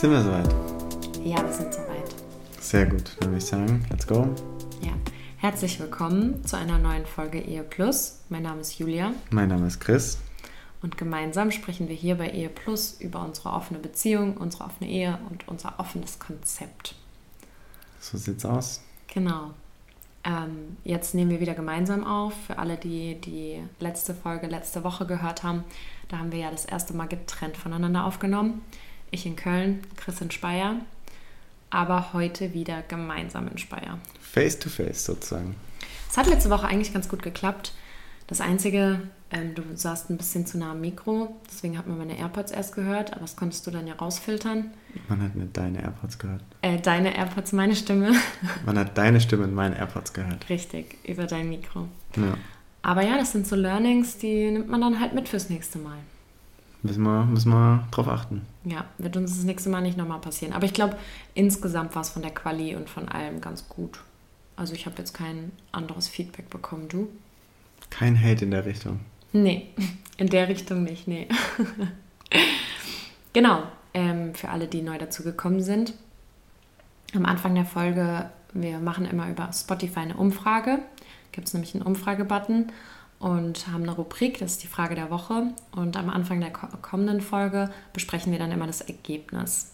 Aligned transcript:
Sind 0.00 0.12
wir 0.12 0.22
soweit? 0.22 0.54
Ja, 1.24 1.42
wir 1.42 1.52
sind 1.52 1.74
soweit. 1.74 2.14
Sehr 2.60 2.86
gut. 2.86 3.16
Dann 3.18 3.30
würde 3.30 3.38
ich 3.38 3.44
sagen, 3.46 3.84
let's 3.90 4.06
go. 4.06 4.32
Ja. 4.80 4.92
Herzlich 5.38 5.80
willkommen 5.80 6.44
zu 6.44 6.56
einer 6.56 6.78
neuen 6.78 7.04
Folge 7.04 7.40
Ehe 7.40 7.64
Plus. 7.64 8.20
Mein 8.28 8.44
Name 8.44 8.60
ist 8.60 8.78
Julia 8.78 9.12
Mein 9.32 9.48
Name 9.48 9.66
ist 9.66 9.80
Chris. 9.80 10.18
und 10.82 10.96
gemeinsam 10.98 11.50
sprechen 11.50 11.88
wir 11.88 11.96
hier 11.96 12.14
bei 12.14 12.30
Ehe 12.30 12.48
Plus 12.48 13.00
über 13.00 13.24
unsere 13.24 13.50
offene 13.50 13.80
Beziehung, 13.80 14.36
unsere 14.36 14.66
offene 14.66 14.88
Ehe 14.88 15.18
und 15.30 15.48
unser 15.48 15.80
offenes 15.80 16.20
Konzept. 16.20 16.94
So 17.98 18.18
sieht's 18.18 18.44
aus. 18.44 18.80
Genau. 19.12 19.50
Ähm, 20.22 20.76
jetzt 20.84 21.12
nehmen 21.16 21.32
wir 21.32 21.40
wieder 21.40 21.54
gemeinsam 21.54 22.04
auf. 22.04 22.34
Für 22.46 22.60
alle, 22.60 22.76
die 22.76 23.20
die 23.20 23.64
letzte 23.80 24.14
Folge 24.14 24.46
letzte 24.46 24.84
Woche 24.84 25.06
gehört 25.06 25.42
haben, 25.42 25.64
da 26.06 26.18
haben 26.18 26.30
wir 26.30 26.38
ja 26.38 26.52
das 26.52 26.66
erste 26.66 26.94
Mal 26.94 27.08
getrennt 27.08 27.56
voneinander 27.56 28.04
aufgenommen. 28.04 28.62
Ich 29.10 29.26
in 29.26 29.36
Köln, 29.36 29.80
Chris 29.96 30.20
in 30.20 30.30
Speyer, 30.30 30.76
aber 31.70 32.12
heute 32.12 32.54
wieder 32.54 32.82
gemeinsam 32.82 33.48
in 33.48 33.58
Speyer. 33.58 33.98
Face 34.20 34.58
to 34.58 34.68
face 34.68 35.04
sozusagen. 35.04 35.56
Es 36.10 36.16
hat 36.16 36.26
letzte 36.26 36.50
Woche 36.50 36.66
eigentlich 36.66 36.92
ganz 36.92 37.08
gut 37.08 37.22
geklappt. 37.22 37.72
Das 38.26 38.42
Einzige, 38.42 39.00
ähm, 39.30 39.54
du 39.54 39.62
saßt 39.74 40.10
ein 40.10 40.18
bisschen 40.18 40.44
zu 40.44 40.58
nah 40.58 40.72
am 40.72 40.82
Mikro, 40.82 41.34
deswegen 41.50 41.78
hat 41.78 41.86
man 41.86 41.96
meine 41.96 42.18
AirPods 42.18 42.52
erst 42.52 42.74
gehört, 42.74 43.12
aber 43.12 43.22
das 43.22 43.36
konntest 43.36 43.66
du 43.66 43.70
dann 43.70 43.86
ja 43.86 43.94
rausfiltern. 43.94 44.70
Man 45.08 45.22
hat 45.22 45.34
nicht 45.34 45.56
deine 45.56 45.82
AirPods 45.82 46.18
gehört. 46.18 46.42
Äh, 46.60 46.78
deine 46.78 47.16
AirPods, 47.16 47.52
meine 47.52 47.74
Stimme. 47.74 48.12
Man 48.66 48.78
hat 48.78 48.98
deine 48.98 49.20
Stimme 49.20 49.44
in 49.44 49.54
meinen 49.54 49.74
AirPods 49.74 50.12
gehört. 50.12 50.48
Richtig, 50.50 50.98
über 51.06 51.26
dein 51.26 51.48
Mikro. 51.48 51.88
Ja. 52.16 52.34
Aber 52.82 53.02
ja, 53.02 53.16
das 53.16 53.32
sind 53.32 53.46
so 53.46 53.56
Learnings, 53.56 54.18
die 54.18 54.50
nimmt 54.50 54.68
man 54.68 54.80
dann 54.80 55.00
halt 55.00 55.14
mit 55.14 55.28
fürs 55.28 55.50
nächste 55.50 55.78
Mal. 55.78 55.98
Müssen 56.82 57.02
wir, 57.02 57.24
müssen 57.24 57.50
wir 57.50 57.88
drauf 57.90 58.08
achten. 58.08 58.42
Ja, 58.64 58.84
wird 58.98 59.16
uns 59.16 59.36
das 59.36 59.44
nächste 59.44 59.68
Mal 59.68 59.80
nicht 59.80 59.96
nochmal 59.96 60.20
passieren. 60.20 60.54
Aber 60.54 60.64
ich 60.64 60.74
glaube, 60.74 60.96
insgesamt 61.34 61.94
war 61.94 62.02
es 62.02 62.10
von 62.10 62.22
der 62.22 62.30
Quali 62.30 62.76
und 62.76 62.88
von 62.88 63.08
allem 63.08 63.40
ganz 63.40 63.68
gut. 63.68 64.00
Also 64.56 64.74
ich 64.74 64.86
habe 64.86 64.96
jetzt 64.98 65.12
kein 65.12 65.52
anderes 65.72 66.08
Feedback 66.08 66.50
bekommen. 66.50 66.88
Du? 66.88 67.08
Kein 67.90 68.20
Hate 68.20 68.44
in 68.44 68.50
der 68.52 68.64
Richtung. 68.64 69.00
Nee, 69.32 69.68
in 70.16 70.28
der 70.28 70.48
Richtung 70.48 70.84
nicht, 70.84 71.08
nee. 71.08 71.28
genau, 73.32 73.62
ähm, 73.94 74.34
für 74.34 74.50
alle, 74.50 74.68
die 74.68 74.82
neu 74.82 74.98
dazu 74.98 75.22
gekommen 75.22 75.62
sind. 75.62 75.94
Am 77.14 77.24
Anfang 77.24 77.54
der 77.54 77.64
Folge, 77.64 78.30
wir 78.52 78.78
machen 78.78 79.04
immer 79.04 79.28
über 79.28 79.50
Spotify 79.52 80.00
eine 80.00 80.16
Umfrage. 80.16 80.80
Gibt 81.32 81.48
es 81.48 81.54
nämlich 81.54 81.74
einen 81.74 81.84
Umfragebutton 81.84 82.72
und 83.18 83.66
haben 83.68 83.82
eine 83.82 83.92
Rubrik, 83.92 84.38
das 84.38 84.52
ist 84.52 84.62
die 84.62 84.68
Frage 84.68 84.94
der 84.94 85.10
Woche. 85.10 85.48
Und 85.72 85.96
am 85.96 86.08
Anfang 86.10 86.40
der 86.40 86.52
ko- 86.52 86.68
kommenden 86.82 87.20
Folge 87.20 87.70
besprechen 87.92 88.30
wir 88.32 88.38
dann 88.38 88.52
immer 88.52 88.66
das 88.66 88.80
Ergebnis. 88.80 89.72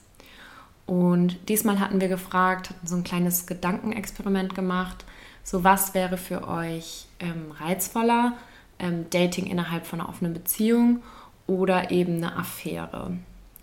Und 0.87 1.49
diesmal 1.49 1.81
hatten 1.81 2.00
wir 2.00 2.09
gefragt, 2.09 2.71
hatten 2.71 2.87
so 2.87 2.97
ein 2.97 3.04
kleines 3.04 3.47
Gedankenexperiment 3.47 4.54
gemacht. 4.54 5.04
So, 5.43 5.65
was 5.65 5.94
wäre 5.94 6.16
für 6.16 6.47
euch 6.49 7.06
ähm, 7.21 7.53
reizvoller? 7.59 8.34
Ähm, 8.78 9.06
Dating 9.10 9.47
innerhalb 9.47 9.87
von 9.87 10.00
einer 10.00 10.09
offenen 10.09 10.34
Beziehung 10.34 11.03
oder 11.47 11.91
eben 11.91 12.16
eine 12.16 12.37
Affäre? 12.37 13.16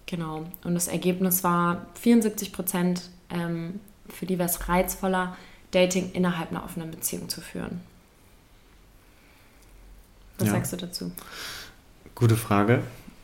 Genau. 0.06 0.46
Und 0.64 0.74
das 0.76 0.88
Ergebnis 0.88 1.44
war 1.44 1.86
74 1.96 2.54
Prozent, 2.54 3.10
ähm, 3.30 3.80
für 4.10 4.26
die 4.26 4.38
wäre 4.38 4.50
es 4.50 4.68
reizvoller, 4.70 5.36
Dating 5.72 6.12
innerhalb 6.14 6.52
einer 6.52 6.64
offenen 6.64 6.92
Beziehung 6.92 7.30
zu 7.30 7.40
führen. 7.42 7.82
Was 10.42 10.48
Ja. 10.48 10.54
sagst 10.56 10.74
du 10.74 10.78
dazu? 10.78 11.12
Gute 12.16 12.36
Frage. 12.36 12.82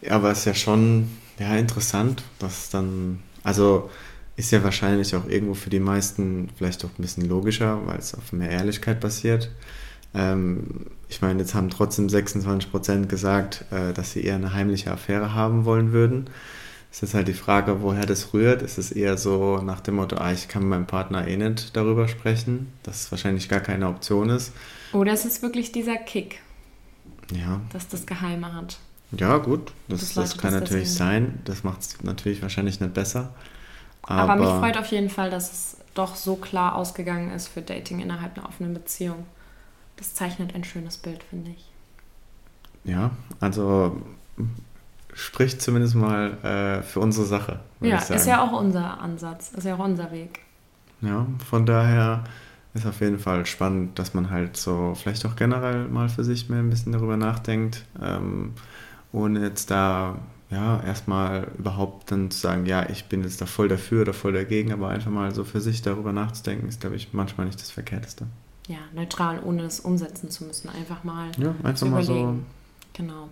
Aber 0.10 0.32
es 0.32 0.40
ist 0.40 0.46
ja 0.46 0.54
schon 0.54 1.10
ja, 1.40 1.56
interessant, 1.56 2.24
dass 2.40 2.70
dann, 2.70 3.20
also 3.44 3.90
ist 4.36 4.52
ja 4.52 4.64
wahrscheinlich 4.64 5.16
auch 5.16 5.28
irgendwo 5.28 5.56
für 5.56 5.70
die 5.72 5.80
meisten 5.80 6.50
vielleicht 6.56 6.86
auch 6.86 6.90
ein 6.90 7.02
bisschen 7.02 7.28
logischer, 7.28 7.86
weil 7.88 7.98
es 7.98 8.14
auf 8.14 8.32
mehr 8.32 8.52
Ehrlichkeit 8.52 9.00
basiert. 9.00 9.50
Ähm, 10.14 10.86
ich 11.10 11.22
meine, 11.22 11.40
jetzt 11.40 11.56
haben 11.56 11.70
trotzdem 11.70 12.08
26% 12.08 13.08
gesagt, 13.08 13.66
äh, 13.72 13.94
dass 13.94 14.12
sie 14.12 14.24
eher 14.24 14.36
eine 14.36 14.54
heimliche 14.54 14.92
Affäre 14.92 15.34
haben 15.34 15.66
wollen 15.66 15.92
würden. 15.92 16.30
Es 16.92 17.04
ist 17.04 17.14
halt 17.14 17.28
die 17.28 17.34
Frage, 17.34 17.82
woher 17.82 18.06
das 18.06 18.34
rührt. 18.34 18.62
Ist 18.62 18.78
es 18.78 18.92
eher 18.92 19.18
so 19.18 19.58
nach 19.62 19.82
dem 19.82 19.96
Motto, 19.96 20.18
ah, 20.18 20.32
ich 20.32 20.48
kann 20.48 20.64
mit 20.64 20.70
meinem 20.70 20.88
Partner 20.88 21.28
eh 21.28 21.38
nicht 21.38 21.76
darüber 21.76 22.08
sprechen, 22.08 22.72
dass 22.84 23.02
es 23.04 23.12
wahrscheinlich 23.12 23.50
gar 23.50 23.60
keine 23.60 23.88
Option 23.88 24.30
ist. 24.30 24.54
Oder 24.94 25.14
ist 25.14 25.26
es 25.26 25.42
wirklich 25.42 25.72
dieser 25.72 25.98
Kick, 25.98 26.40
Ja, 27.32 27.62
dass 27.74 27.88
das 27.88 28.06
Geheime 28.06 28.54
hat? 28.54 28.78
ja, 29.12 29.38
gut, 29.38 29.74
das, 29.88 30.00
das, 30.00 30.16
Leute 30.16 30.38
kann 30.38 30.54
das 30.54 30.62
natürlich 30.62 30.90
deswegen- 30.90 30.98
sein. 31.28 31.40
Das 31.46 31.64
macht 31.64 31.82
es 31.82 32.04
natürlich 32.04 32.42
wahrscheinlich 32.42 32.80
nicht 32.80 32.94
besser. 32.94 33.34
Aber, 34.04 34.34
Aber, 34.34 34.36
mich 34.36 34.50
freut 34.50 34.78
auf 34.78 34.88
jeden 34.92 35.10
Fall, 35.10 35.30
dass 35.30 35.52
es 35.52 35.78
doch 35.94 36.16
so 36.16 36.36
klar 36.36 36.76
ausgegangen 36.76 37.32
ist 37.32 37.48
für 37.48 37.62
Dating 37.62 38.00
innerhalb 38.00 38.38
einer 38.38 38.48
offenen 38.48 38.74
Beziehung. 38.74 39.26
Das 39.98 40.14
zeichnet 40.14 40.54
ein 40.56 40.64
schönes 40.64 40.98
Bild, 40.98 41.24
finde 41.24 41.52
ich. 41.52 41.66
ja, 42.84 43.12
also 43.40 44.02
spricht 45.14 45.62
zumindest 45.62 45.96
mal 45.96 46.38
äh, 46.44 46.84
für 46.84 47.00
unsere 47.00 47.26
Sache. 47.26 47.60
Ja, 47.82 47.98
ist 47.98 48.28
ja 48.28 48.44
auch 48.44 48.52
unser 48.52 49.02
Ansatz, 49.02 49.52
ist 49.52 49.64
ja 49.66 49.76
auch 49.76 49.84
unser 49.84 50.12
Weg. 50.12 50.40
Ja, 51.02 51.26
von 51.50 51.66
daher 51.66 52.24
ist 52.78 52.86
auf 52.86 53.02
jeden 53.02 53.20
Fall 53.20 53.46
spannend, 53.46 53.98
dass 54.00 54.14
man 54.14 54.30
halt 54.30 54.58
so 54.58 54.94
vielleicht 54.96 55.26
auch 55.26 55.36
generell 55.36 55.88
mal 55.88 56.10
für 56.10 56.24
sich 56.24 56.50
mehr 56.50 56.60
ein 56.60 56.70
bisschen 56.70 56.92
darüber 56.94 57.18
nachdenkt, 57.18 57.84
ähm, 58.02 58.54
ohne 59.12 59.42
jetzt 59.42 59.70
da 59.72 60.18
ja 60.50 60.82
erstmal 60.82 61.48
überhaupt 61.58 62.12
dann 62.12 62.32
zu 62.32 62.40
sagen, 62.40 62.66
ja, 62.66 62.90
ich 62.90 63.06
bin 63.06 63.24
jetzt 63.24 63.42
da 63.42 63.46
voll 63.46 63.68
dafür 63.68 64.02
oder 64.04 64.14
voll 64.14 64.34
dagegen, 64.34 64.72
aber 64.72 64.90
einfach 64.90 65.12
mal 65.12 65.34
so 65.36 65.44
für 65.44 65.60
sich 65.62 65.82
darüber 65.82 66.14
nachzudenken, 66.14 66.68
ist, 66.70 66.80
glaube 66.82 66.96
ich, 66.96 67.14
manchmal 67.14 67.46
nicht 67.48 67.60
das 67.60 67.72
Verkehrteste. 67.72 68.28
Ja, 68.68 68.78
neutral, 68.94 69.42
ohne 69.44 69.64
es 69.64 69.80
umsetzen 69.80 70.30
zu 70.30 70.44
müssen. 70.46 70.70
Einfach 70.70 71.04
mal 71.04 71.32
Ja, 71.38 71.54
einfach 71.64 71.88
mal 71.88 72.04
so. 72.04 72.14
überlegen. 72.14 72.46
Genau. 72.94 73.30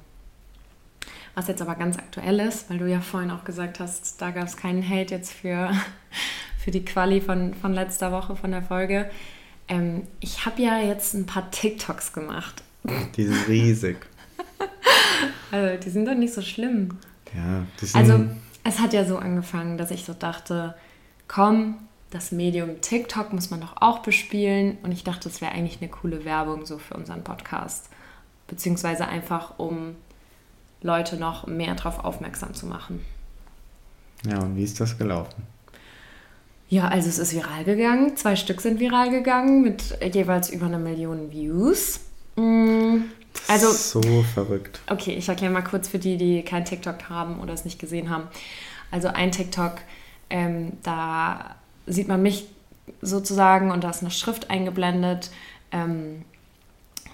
Was 1.35 1.47
jetzt 1.49 1.61
aber 1.61 1.75
ganz 1.75 1.97
aktuell 1.97 2.39
ist, 2.39 2.69
weil 2.69 2.77
du 2.77 2.89
ja 2.89 3.01
vorhin 3.01 3.29
auch 3.31 3.43
gesagt 3.43 3.79
hast, 3.81 4.21
da 4.21 4.31
gab 4.31 4.45
es 4.47 4.55
keinen 4.55 4.87
Hate 4.87 5.13
jetzt 5.15 5.33
für, 5.33 5.69
für 6.65 6.71
die 6.71 6.83
Quali 6.83 7.21
von, 7.21 7.53
von 7.53 7.73
letzter 7.73 8.11
Woche, 8.11 8.35
von 8.35 8.49
der 8.49 8.63
Folge. 8.63 9.07
Ähm, 9.67 10.07
ich 10.19 10.47
habe 10.47 10.63
ja 10.63 10.79
jetzt 10.79 11.13
ein 11.13 11.27
paar 11.27 11.51
TikToks 11.51 12.11
gemacht. 12.11 12.63
Die 13.15 13.25
sind 13.25 13.47
riesig. 13.47 13.97
Also, 15.51 15.81
die 15.81 15.89
sind 15.89 16.05
doch 16.05 16.15
nicht 16.15 16.33
so 16.33 16.41
schlimm. 16.41 16.97
Ja, 17.33 17.65
die 17.79 17.85
sind. 17.85 17.95
Also, 17.95 18.25
es 18.65 18.79
hat 18.79 18.91
ja 18.91 19.05
so 19.05 19.17
angefangen, 19.17 19.77
dass 19.77 19.91
ich 19.91 20.03
so 20.03 20.13
dachte, 20.13 20.75
komm, 21.29 21.77
das 22.09 22.31
Medium 22.31 22.81
TikTok 22.81 23.31
muss 23.31 23.51
man 23.51 23.61
doch 23.61 23.75
auch 23.77 23.99
bespielen. 23.99 24.77
Und 24.83 24.91
ich 24.91 25.05
dachte, 25.05 25.29
das 25.29 25.39
wäre 25.39 25.53
eigentlich 25.53 25.81
eine 25.81 25.89
coole 25.89 26.25
Werbung 26.25 26.65
so 26.65 26.77
für 26.79 26.95
unseren 26.95 27.23
Podcast. 27.23 27.89
Beziehungsweise 28.47 29.07
einfach, 29.07 29.57
um 29.57 29.95
Leute 30.81 31.15
noch 31.15 31.47
mehr 31.47 31.75
darauf 31.75 32.03
aufmerksam 32.03 32.53
zu 32.53 32.65
machen. 32.65 33.05
ja, 34.25 34.39
und 34.39 34.57
wie 34.57 34.63
ist 34.63 34.79
das 34.81 34.97
gelaufen? 34.97 35.54
Ja, 36.69 36.87
also 36.87 37.09
es 37.09 37.19
ist 37.19 37.33
viral 37.33 37.63
gegangen. 37.63 38.17
Zwei 38.17 38.35
Stück 38.35 38.61
sind 38.61 38.79
viral 38.79 39.11
gegangen 39.11 39.61
mit 39.61 39.97
jeweils 40.13 40.49
über 40.49 40.65
eine 40.65 40.79
Million 40.79 41.31
Views. 41.31 41.99
Mm, 42.35 43.01
Also, 43.47 43.71
So 43.71 44.01
verrückt. 44.33 44.79
Okay, 44.89 45.13
ich 45.13 45.29
erkläre 45.29 45.53
mal 45.53 45.61
kurz 45.61 45.87
für 45.87 45.99
die, 45.99 46.17
die 46.17 46.41
kein 46.43 46.65
TikTok 46.65 47.09
haben 47.09 47.39
oder 47.39 47.53
es 47.53 47.65
nicht 47.65 47.79
gesehen 47.79 48.09
haben. 48.09 48.27
Also 48.91 49.09
ein 49.09 49.31
TikTok, 49.31 49.75
ähm, 50.29 50.73
da 50.83 51.55
sieht 51.85 52.07
man 52.07 52.21
mich 52.21 52.47
sozusagen 53.01 53.71
und 53.71 53.83
da 53.83 53.89
ist 53.89 54.01
eine 54.01 54.11
Schrift 54.11 54.49
eingeblendet. 54.49 55.31
Ähm, 55.71 56.23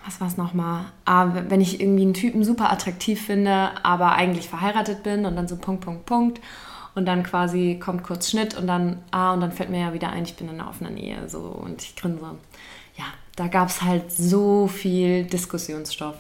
was 0.06 0.20
war 0.20 0.28
es 0.28 0.38
nochmal? 0.38 0.86
Ah, 1.06 1.28
wenn 1.50 1.62
ich 1.62 1.80
irgendwie 1.80 2.04
einen 2.04 2.14
Typen 2.14 2.44
super 2.44 2.72
attraktiv 2.72 3.22
finde, 3.24 3.72
aber 3.84 4.14
eigentlich 4.14 4.48
verheiratet 4.50 5.04
bin 5.04 5.26
und 5.26 5.36
dann 5.36 5.48
so 5.48 5.58
Punkt, 5.58 5.84
Punkt, 5.84 6.06
Punkt. 6.06 6.40
Und 6.94 7.06
dann 7.06 7.24
quasi 7.24 7.80
kommt 7.80 8.04
kurz 8.04 8.30
Schnitt 8.30 8.58
und 8.58 8.68
dann, 8.68 9.02
ah, 9.12 9.34
und 9.34 9.42
dann 9.42 9.52
fällt 9.52 9.70
mir 9.70 9.80
ja 9.80 9.94
wieder 9.94 10.10
ein, 10.10 10.24
ich 10.24 10.36
bin 10.36 10.50
in 10.50 10.60
einer 10.60 10.70
offenen 10.70 10.98
Ehe. 10.98 11.30
So, 11.30 11.40
und 11.40 11.82
ich 11.82 11.96
grinse. 11.96 12.36
Ja, 12.98 13.06
da 13.36 13.48
gab 13.48 13.70
es 13.70 13.82
halt 13.82 14.12
so 14.12 14.68
viel 14.68 15.24
Diskussionsstoff. 15.24 16.16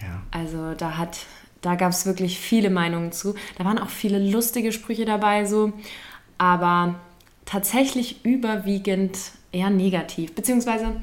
Ja. 0.00 0.22
Also 0.30 0.74
da 0.74 0.98
hat, 0.98 1.20
da 1.62 1.76
gab 1.76 1.92
es 1.92 2.04
wirklich 2.04 2.38
viele 2.38 2.68
Meinungen 2.70 3.12
zu. 3.12 3.34
Da 3.56 3.64
waren 3.64 3.78
auch 3.78 3.88
viele 3.88 4.18
lustige 4.18 4.72
Sprüche 4.72 5.04
dabei, 5.04 5.46
so, 5.46 5.72
aber 6.36 6.96
tatsächlich 7.46 8.24
überwiegend 8.24 9.16
eher 9.52 9.70
negativ. 9.70 10.34
Beziehungsweise, 10.34 11.00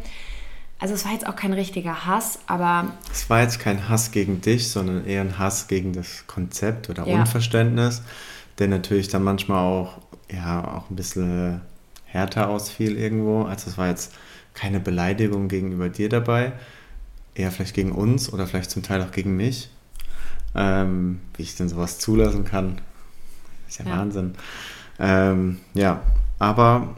also 0.80 0.94
es 0.94 1.06
war 1.06 1.14
jetzt 1.14 1.28
auch 1.28 1.36
kein 1.36 1.54
richtiger 1.54 2.06
Hass, 2.06 2.40
aber. 2.48 2.94
Es 3.12 3.30
war 3.30 3.42
jetzt 3.42 3.60
kein 3.60 3.90
Hass 3.90 4.12
gegen 4.12 4.42
dich, 4.42 4.70
sondern 4.70 5.06
eher 5.06 5.22
ein 5.22 5.38
Hass 5.38 5.68
gegen 5.68 5.94
das 5.94 6.26
Konzept 6.28 6.90
oder 6.90 7.08
Ja. 7.08 7.20
Unverständnis, 7.20 8.02
der 8.60 8.68
natürlich 8.68 9.08
dann 9.08 9.24
manchmal 9.24 9.60
auch, 9.60 10.00
ja, 10.32 10.78
auch 10.78 10.90
ein 10.90 10.96
bisschen 10.96 11.62
härter 12.06 12.50
ausfiel 12.50 12.98
irgendwo. 12.98 13.44
Also 13.44 13.70
es 13.70 13.78
war 13.78 13.88
jetzt 13.88 14.14
keine 14.54 14.80
Beleidigung 14.80 15.48
gegenüber 15.48 15.90
dir 15.90 16.10
dabei, 16.10 16.54
eher 17.36 17.52
vielleicht 17.52 17.76
gegen 17.76 17.92
uns 17.92 18.32
oder 18.32 18.48
vielleicht 18.48 18.72
zum 18.72 18.84
Teil 18.84 19.02
auch 19.02 19.12
gegen 19.12 19.36
mich. 19.36 19.70
Ähm, 20.56 21.22
wie 21.38 21.44
ich 21.44 21.56
denn 21.56 21.70
sowas 21.70 22.00
zulassen 22.00 22.44
kann, 22.44 22.82
ist 23.68 23.80
ja, 23.80 23.86
Ja. 23.86 23.98
Wahnsinn. 23.98 24.34
Ähm, 25.00 25.60
ja, 25.76 26.02
aber 26.40 26.96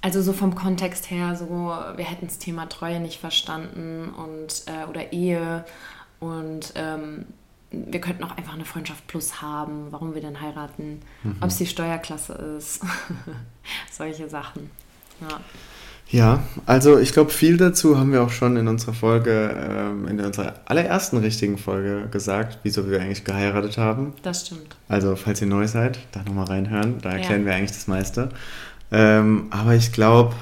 Also 0.00 0.22
so 0.22 0.32
vom 0.32 0.54
Kontext 0.54 1.10
her, 1.10 1.36
so 1.36 1.48
wir 1.96 2.04
hätten 2.04 2.26
das 2.26 2.38
Thema 2.38 2.66
Treue 2.68 3.00
nicht 3.00 3.20
verstanden 3.20 4.08
und 4.08 4.62
äh, 4.66 4.88
oder 4.88 5.12
Ehe 5.12 5.64
und 6.18 6.72
ähm, 6.76 7.26
wir 7.70 8.00
könnten 8.00 8.24
auch 8.24 8.36
einfach 8.36 8.54
eine 8.54 8.64
Freundschaft 8.64 9.06
plus 9.06 9.42
haben, 9.42 9.88
warum 9.90 10.14
wir 10.14 10.22
denn 10.22 10.40
heiraten, 10.40 11.00
ob 11.40 11.48
es 11.48 11.58
die 11.58 11.66
Steuerklasse 11.66 12.32
ist, 12.58 12.80
solche 13.90 14.28
Sachen. 14.28 14.70
Ja. 15.20 15.40
Ja, 16.10 16.42
also 16.64 16.98
ich 16.98 17.12
glaube, 17.12 17.30
viel 17.30 17.58
dazu 17.58 17.98
haben 17.98 18.12
wir 18.12 18.22
auch 18.22 18.30
schon 18.30 18.56
in 18.56 18.66
unserer 18.66 18.94
Folge, 18.94 19.54
ähm, 19.60 20.08
in 20.08 20.18
unserer 20.18 20.54
allerersten 20.64 21.18
richtigen 21.18 21.58
Folge 21.58 22.08
gesagt, 22.10 22.60
wieso 22.62 22.90
wir 22.90 23.02
eigentlich 23.02 23.24
geheiratet 23.24 23.76
haben. 23.76 24.14
Das 24.22 24.46
stimmt. 24.46 24.76
Also, 24.88 25.16
falls 25.16 25.42
ihr 25.42 25.48
neu 25.48 25.68
seid, 25.68 25.98
da 26.12 26.22
nochmal 26.22 26.46
reinhören, 26.46 26.96
da 27.02 27.10
erklären 27.10 27.42
Ja. 27.42 27.48
wir 27.48 27.54
eigentlich 27.56 27.72
das 27.72 27.88
meiste. 27.88 28.30
Ähm, 28.90 29.48
aber 29.50 29.74
ich 29.74 29.92
glaube, 29.92 30.34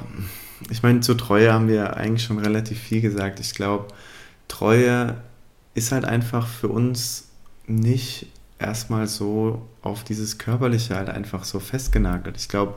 ich 0.71 0.85
meine, 0.85 1.01
zur 1.01 1.19
Treue 1.19 1.53
haben 1.53 1.67
wir 1.67 1.97
eigentlich 1.97 2.23
schon 2.23 2.39
relativ 2.39 2.79
viel 2.79 3.01
gesagt. 3.01 3.41
Ich 3.41 3.53
glaube, 3.53 3.89
Treue 4.47 5.17
ist 5.77 5.93
halt 5.93 6.05
einfach 6.05 6.47
für 6.47 6.69
uns 6.69 7.29
nicht 7.67 8.27
erstmal 8.59 9.07
so 9.07 9.69
auf 9.83 10.03
dieses 10.03 10.39
Körperliche 10.39 10.97
halt 10.97 11.11
einfach 11.11 11.45
so 11.45 11.61
festgenagelt. 11.61 12.37
Ich 12.39 12.49
glaube, 12.49 12.75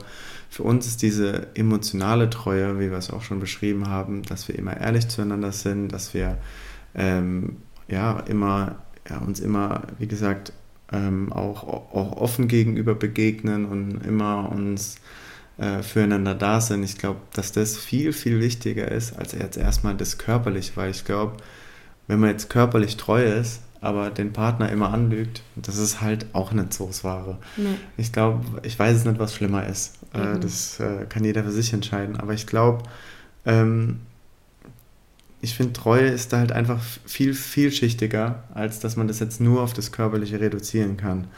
für 0.50 0.62
uns 0.62 0.86
ist 0.86 1.00
diese 1.02 1.48
emotionale 1.54 2.28
Treue, 2.28 2.78
wie 2.78 2.90
wir 2.90 2.98
es 2.98 3.10
auch 3.10 3.22
schon 3.22 3.40
beschrieben 3.40 3.88
haben, 3.88 4.22
dass 4.22 4.48
wir 4.48 4.58
immer 4.58 4.76
ehrlich 4.76 5.08
zueinander 5.08 5.52
sind, 5.52 5.88
dass 5.88 6.12
wir 6.12 6.36
ähm, 6.94 7.56
ja 7.88 8.20
immer 8.20 8.76
ja, 9.08 9.18
uns 9.18 9.40
immer, 9.40 9.82
wie 9.98 10.06
gesagt, 10.06 10.52
ähm, 10.92 11.32
auch, 11.32 11.64
auch 11.64 12.16
offen 12.16 12.48
gegenüber 12.48 12.94
begegnen 12.94 13.64
und 13.64 14.04
immer 14.06 14.50
uns 14.50 14.96
äh, 15.56 15.82
füreinander 15.82 16.34
da 16.34 16.60
sind. 16.60 16.82
Ich 16.82 16.98
glaube, 16.98 17.20
dass 17.32 17.52
das 17.52 17.78
viel, 17.78 18.12
viel 18.12 18.40
wichtiger 18.40 18.90
ist 18.90 19.18
als 19.18 19.32
jetzt 19.32 19.56
erstmal 19.56 19.96
das 19.96 20.18
Körperliche, 20.18 20.72
weil 20.74 20.90
ich 20.90 21.04
glaube, 21.04 21.36
wenn 22.10 22.20
man 22.20 22.30
jetzt 22.30 22.50
körperlich 22.50 22.96
treu 22.96 23.22
ist, 23.24 23.60
aber 23.80 24.10
den 24.10 24.32
Partner 24.32 24.68
immer 24.70 24.92
anlügt, 24.92 25.42
das 25.56 25.78
ist 25.78 26.00
halt 26.00 26.26
auch 26.34 26.52
nicht 26.52 26.74
so 26.74 26.90
Wahre. 27.02 27.38
Nee. 27.56 27.76
Ich 27.96 28.12
glaube, 28.12 28.44
ich 28.62 28.78
weiß 28.78 28.96
es 28.96 29.04
nicht, 29.04 29.18
was 29.18 29.34
schlimmer 29.34 29.66
ist. 29.66 29.94
Äh, 30.12 30.34
Mhm. 30.34 30.40
das 30.40 30.80
äh, 30.80 31.06
kann 31.08 31.24
jeder 31.24 31.44
für 31.44 31.52
sich 31.52 31.72
entscheiden. 31.72 32.16
Aber 32.16 32.34
ich 32.34 32.46
glaube, 32.46 32.82
ähm, 33.46 34.00
ich 35.40 35.54
finde, 35.54 35.72
Treue 35.72 36.08
ist 36.08 36.32
da 36.32 36.38
halt 36.38 36.52
einfach 36.52 36.80
viel 37.06 37.32
vielschichtiger, 37.32 38.42
als 38.52 38.80
dass 38.80 38.96
man 38.96 39.08
das 39.08 39.20
jetzt 39.20 39.40
nur 39.40 39.62
auf 39.62 39.72
das 39.72 39.92
Körperliche 39.92 40.40
reduzieren 40.40 40.96
kann. 40.96 41.28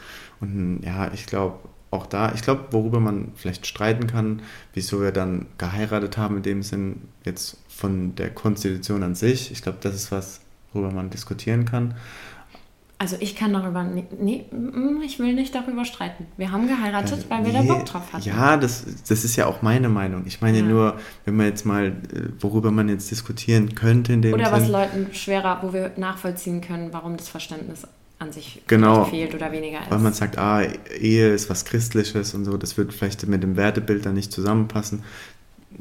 Und 0.41 0.81
ja, 0.83 1.11
ich 1.13 1.25
glaube, 1.25 1.59
auch 1.91 2.07
da, 2.07 2.33
ich 2.33 2.41
glaube, 2.41 2.65
worüber 2.71 2.99
man 2.99 3.31
vielleicht 3.35 3.67
streiten 3.67 4.07
kann, 4.07 4.41
wieso 4.73 5.01
wir 5.01 5.11
dann 5.11 5.45
geheiratet 5.57 6.17
haben, 6.17 6.37
in 6.37 6.43
dem 6.43 6.63
Sinn 6.63 7.03
jetzt 7.23 7.57
von 7.69 8.15
der 8.15 8.31
Konstitution 8.31 9.03
an 9.03 9.15
sich. 9.15 9.51
Ich 9.51 9.61
glaube, 9.61 9.77
das 9.79 9.93
ist 9.95 10.11
was, 10.11 10.41
worüber 10.73 10.91
man 10.91 11.09
diskutieren 11.09 11.65
kann. 11.65 11.93
Also 12.99 13.17
ich 13.19 13.35
kann 13.35 13.51
darüber, 13.51 13.83
nee, 13.83 14.45
mm, 14.51 15.01
ich 15.03 15.19
will 15.19 15.33
nicht 15.33 15.53
darüber 15.53 15.83
streiten. 15.83 16.25
Wir 16.37 16.51
haben 16.51 16.67
geheiratet, 16.67 17.25
weil 17.27 17.43
wir 17.43 17.51
da 17.51 17.61
Nee, 17.61 17.67
Bock 17.67 17.85
drauf 17.85 18.13
hatten. 18.13 18.23
Ja, 18.25 18.55
das, 18.55 18.85
das 19.09 19.25
ist 19.25 19.35
ja 19.35 19.45
auch 19.47 19.61
meine 19.61 19.89
Meinung. 19.89 20.23
Ich 20.25 20.39
meine 20.39 20.59
Ja. 20.59 20.63
nur, 20.63 20.97
wenn 21.25 21.35
man 21.35 21.47
jetzt 21.47 21.65
mal, 21.65 21.87
äh, 21.87 21.93
worüber 22.39 22.71
man 22.71 22.87
jetzt 22.87 23.11
diskutieren 23.11 23.75
könnte 23.75 24.13
in 24.13 24.21
dem 24.21 24.33
Oder 24.33 24.51
was 24.53 24.63
Sinn. 24.63 24.71
Leuten 24.71 25.07
schwerer, 25.13 25.59
wo 25.63 25.73
wir 25.73 25.91
nachvollziehen 25.97 26.61
können, 26.61 26.93
warum 26.93 27.17
das 27.17 27.27
Verständnis 27.27 27.85
an 28.19 28.31
sich 28.31 28.61
Genau. 28.67 29.03
fehlt 29.03 29.35
oder 29.35 29.51
weniger 29.51 29.81
ist. 29.81 29.91
Weil 29.91 29.99
man 29.99 30.13
sagt, 30.13 30.37
ah, 30.37 30.61
Ehe 30.97 31.33
ist 31.33 31.49
was 31.49 31.65
Christliches 31.65 32.33
und 32.33 32.45
so, 32.45 32.55
das 32.55 32.77
wird 32.77 32.93
vielleicht 32.93 33.27
mit 33.27 33.43
dem 33.43 33.57
Wertebild 33.57 34.05
dann 34.05 34.13
nicht 34.13 34.31
zusammenpassen. 34.31 35.03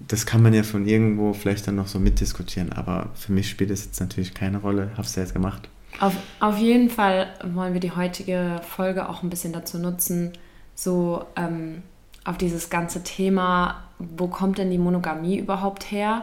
Das 0.09 0.27
kann 0.27 0.43
man 0.43 0.55
ja 0.55 0.63
von 0.63 0.87
irgendwo 0.87 1.33
vielleicht 1.33 1.67
dann 1.67 1.77
noch 1.77 1.87
so 1.87 1.99
mitdiskutieren, 1.99 2.73
aber 2.73 3.11
für 3.15 3.33
mich 3.33 3.49
spielt 3.49 3.71
das 3.71 3.85
jetzt 3.85 4.01
natürlich 4.01 4.35
keine 4.35 4.59
Rolle. 4.59 4.91
Hab's 4.97 5.17
ja 5.17 5.23
jetzt 5.23 5.35
gemacht. 5.35 5.69
Auf, 6.01 6.15
auf 6.41 6.59
jeden 6.59 6.91
Fall 6.91 7.29
wollen 7.45 7.75
wir 7.75 7.81
die 7.81 7.93
heutige 7.93 8.61
Folge 8.67 9.09
auch 9.09 9.23
ein 9.23 9.31
bisschen 9.31 9.53
dazu 9.53 9.79
nutzen, 9.79 10.33
so 10.75 11.25
ähm, 11.37 11.83
auf 12.25 12.39
dieses 12.39 12.71
ganze 12.71 13.03
Thema, 13.03 13.83
wo 13.99 14.29
kommt 14.29 14.59
denn 14.59 14.71
die 14.71 14.79
Monogamie 14.79 15.39
überhaupt 15.39 15.91
her? 15.91 16.23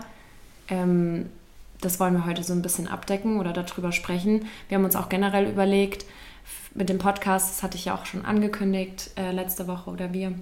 Ähm, 0.69 1.27
das 1.81 1.99
wollen 1.99 2.13
wir 2.13 2.25
heute 2.25 2.43
so 2.43 2.53
ein 2.53 2.61
bisschen 2.61 2.87
abdecken 2.87 3.39
oder 3.39 3.53
darüber 3.53 3.91
sprechen. 3.91 4.45
Wir 4.67 4.77
haben 4.77 4.85
uns 4.85 4.95
auch 4.95 5.09
generell 5.09 5.47
überlegt, 5.47 6.05
mit 6.73 6.89
dem 6.89 6.97
Podcast, 6.97 7.51
das 7.51 7.63
hatte 7.63 7.77
ich 7.77 7.85
ja 7.85 7.95
auch 7.95 8.05
schon 8.05 8.25
angekündigt 8.25 9.11
äh, 9.15 9.31
letzte 9.31 9.67
Woche 9.67 9.89
oder 9.89 10.13
wir, 10.13 10.33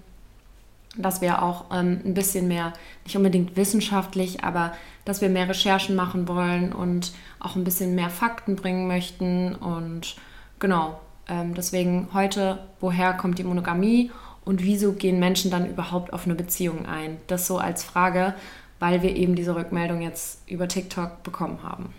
dass 0.98 1.22
wir 1.22 1.42
auch 1.42 1.66
ähm, 1.72 2.02
ein 2.06 2.14
bisschen 2.14 2.48
mehr, 2.48 2.74
nicht 3.04 3.16
unbedingt 3.16 3.56
wissenschaftlich, 3.56 4.44
aber 4.44 4.74
dass 5.06 5.22
wir 5.22 5.30
mehr 5.30 5.48
Recherchen 5.48 5.96
machen 5.96 6.28
wollen 6.28 6.74
und 6.74 7.14
auch 7.40 7.56
ein 7.56 7.64
bisschen 7.64 7.96
mehr 7.96 8.10
Fakten 8.10 8.56
bringen 8.56 8.88
möchten. 8.88 9.56
Und 9.56 10.16
genau, 10.60 11.00
ähm, 11.30 11.54
deswegen 11.54 12.10
heute, 12.14 12.60
woher 12.80 13.14
kommt 13.14 13.40
die 13.40 13.44
Monogamie 13.44 14.12
und 14.46 14.64
wieso 14.64 14.94
gehen 14.94 15.20
Menschen 15.20 15.52
dann 15.52 15.70
überhaupt 15.70 16.14
auf 16.14 16.26
eine 16.26 16.36
Beziehung 16.36 16.86
ein? 16.86 17.18
Das 17.28 17.48
so 17.48 17.58
als 17.58 17.84
Frage, 17.84 18.34
weil 18.80 19.02
wir 19.02 19.16
eben 19.16 19.36
diese 19.36 19.56
Rückmeldung 19.56 20.02
jetzt 20.02 20.42
über 20.50 20.68
TikTok 20.68 21.24
bekommen 21.24 21.60
haben. 21.64 21.94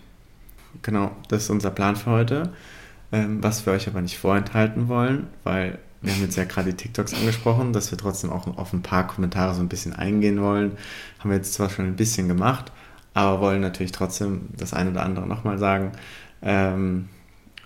Genau, 0.82 1.11
das 1.28 1.44
ist 1.44 1.50
unser 1.50 1.70
Plan 1.70 1.96
für 1.96 2.11
heute. 2.11 2.52
Ähm, 3.11 3.42
was 3.42 3.64
wir 3.64 3.73
euch 3.73 3.88
aber 3.88 4.02
nicht 4.02 4.18
vorenthalten 4.18 4.88
wollen, 4.88 5.28
weil 5.42 5.78
wir 6.00 6.12
haben 6.12 6.23
jetzt 6.23 6.37
ja 6.37 6.45
gerade 6.45 6.71
die 6.71 6.76
TikToks 6.76 7.14
angesprochen, 7.14 7.73
dass 7.73 7.90
wir 7.90 7.99
trotzdem 7.99 8.31
auch 8.31 8.47
auf 8.57 8.73
ein 8.73 8.83
paar 8.83 9.07
Kommentare 9.07 9.55
so 9.55 9.61
ein 9.61 9.69
bisschen 9.69 9.95
eingehen 9.95 10.40
wollen. 10.40 10.76
Haben 11.19 11.31
wir 11.31 11.37
jetzt 11.37 11.55
zwar 11.55 11.71
schon 11.71 11.87
ein 11.87 11.97
bisschen 11.97 12.28
gemacht, 12.28 12.71
aber 13.14 13.40
wollen 13.40 13.61
natürlich 13.61 13.93
trotzdem 13.93 14.49
das 14.57 14.75
eine 14.75 14.90
oder 14.90 15.02
andere 15.02 15.26
nochmal 15.26 15.59
sagen. 15.59 15.93
Ähm, 16.40 17.09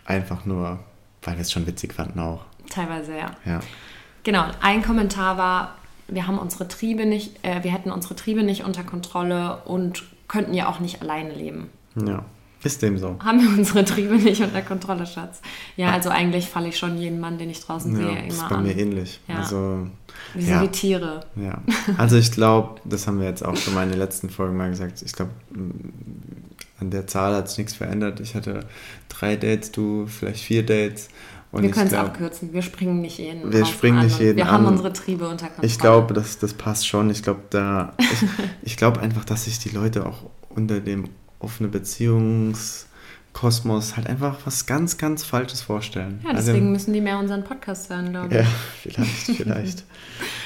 einfach 0.04 0.46
nur, 0.46 0.80
weil 1.22 1.34
wir 1.34 1.42
es 1.42 1.52
schon 1.52 1.66
witzig 1.66 1.92
fanden 1.92 2.20
auch. 2.20 2.44
Teilweise 2.70 3.16
ja. 3.16 3.30
Ja. 3.44 3.60
Genau, 4.22 4.44
ein 4.62 4.82
Kommentar 4.82 5.36
war, 5.36 5.76
wir 6.08 6.26
haben 6.26 6.38
unsere 6.38 6.68
Triebe 6.68 7.04
nicht, 7.04 7.44
äh, 7.44 7.62
wir 7.62 7.72
hätten 7.72 7.90
unsere 7.90 8.16
Triebe 8.16 8.42
nicht 8.42 8.64
unter 8.64 8.84
Kontrolle 8.84 9.58
und 9.64 10.04
könnten 10.28 10.54
ja 10.54 10.68
auch 10.68 10.80
nicht 10.80 11.02
alleine 11.02 11.34
leben. 11.34 11.70
ja. 11.96 12.24
Ist 12.64 12.80
dem 12.82 12.96
so. 12.98 13.16
Haben 13.24 13.40
wir 13.40 13.48
unsere 13.58 13.84
Triebe 13.84 14.14
nicht 14.16 14.40
unter 14.42 14.62
Kontrolle, 14.62 15.04
Schatz? 15.06 15.40
Ja, 15.76 15.90
also 15.90 16.10
eigentlich 16.10 16.48
falle 16.48 16.68
ich 16.68 16.78
schon 16.78 16.96
jeden 16.96 17.18
Mann, 17.18 17.36
den 17.38 17.50
ich 17.50 17.60
draußen 17.60 17.94
sehe, 17.96 18.06
Ja, 18.06 18.20
ist 18.20 18.38
immer 18.38 18.48
bei 18.48 18.54
an. 18.56 18.62
mir 18.62 18.76
ähnlich. 18.78 19.20
Ja. 19.26 19.36
Also, 19.38 19.86
Wir 20.34 20.42
sind 20.42 20.50
ja. 20.54 20.62
wie 20.62 20.68
Tiere. 20.68 21.26
Ja, 21.36 21.58
also 21.98 22.16
ich 22.16 22.30
glaube, 22.30 22.80
das 22.84 23.06
haben 23.06 23.18
wir 23.18 23.26
jetzt 23.26 23.44
auch 23.44 23.56
schon 23.56 23.74
mal 23.74 23.82
in 23.82 23.90
den 23.90 23.98
letzten 23.98 24.30
Folgen 24.30 24.56
mal 24.56 24.70
gesagt. 24.70 25.02
Ich 25.04 25.12
glaube, 25.12 25.32
an 26.80 26.90
der 26.90 27.06
Zahl 27.06 27.34
hat 27.34 27.48
sich 27.48 27.58
nichts 27.58 27.74
verändert. 27.74 28.20
Ich 28.20 28.34
hatte 28.34 28.66
drei 29.08 29.36
Dates, 29.36 29.72
du 29.72 30.06
vielleicht 30.06 30.42
vier 30.44 30.64
Dates. 30.64 31.08
Und 31.50 31.64
wir 31.64 31.70
können 31.70 31.88
es 31.88 31.94
abkürzen. 31.94 32.52
Wir 32.52 32.62
springen 32.62 33.02
nicht 33.02 33.18
jeden 33.18 33.52
Wir 33.52 33.66
springen 33.66 33.98
an 33.98 34.06
nicht 34.06 34.18
jeden 34.20 34.36
Wir 34.36 34.50
haben 34.50 34.64
an. 34.66 34.72
unsere 34.72 34.92
Triebe 34.92 35.28
unter 35.28 35.46
Kontrolle. 35.46 35.66
Ich 35.66 35.78
glaube, 35.78 36.14
das, 36.14 36.38
das 36.38 36.54
passt 36.54 36.86
schon. 36.88 37.10
Ich 37.10 37.22
glaube, 37.22 37.40
da, 37.50 37.92
ich, 37.98 38.24
ich 38.62 38.76
glaube 38.76 39.00
einfach, 39.00 39.24
dass 39.24 39.44
sich 39.44 39.58
die 39.58 39.68
Leute 39.68 40.06
auch 40.06 40.30
unter 40.48 40.80
dem 40.80 41.10
offene 41.42 41.68
Beziehungskosmos 41.68 43.96
halt 43.96 44.06
einfach 44.06 44.38
was 44.44 44.66
ganz, 44.66 44.98
ganz 44.98 45.24
Falsches 45.24 45.62
vorstellen. 45.62 46.20
Ja, 46.24 46.32
deswegen 46.32 46.72
müssen 46.72 46.92
die 46.92 47.00
mehr 47.00 47.18
unseren 47.18 47.44
Podcast 47.44 47.88
hören, 47.90 48.10
glaube 48.10 48.28
ich. 48.28 48.40
Also, 48.40 48.50
ja, 48.50 48.56
vielleicht, 48.82 49.36
vielleicht. 49.36 49.84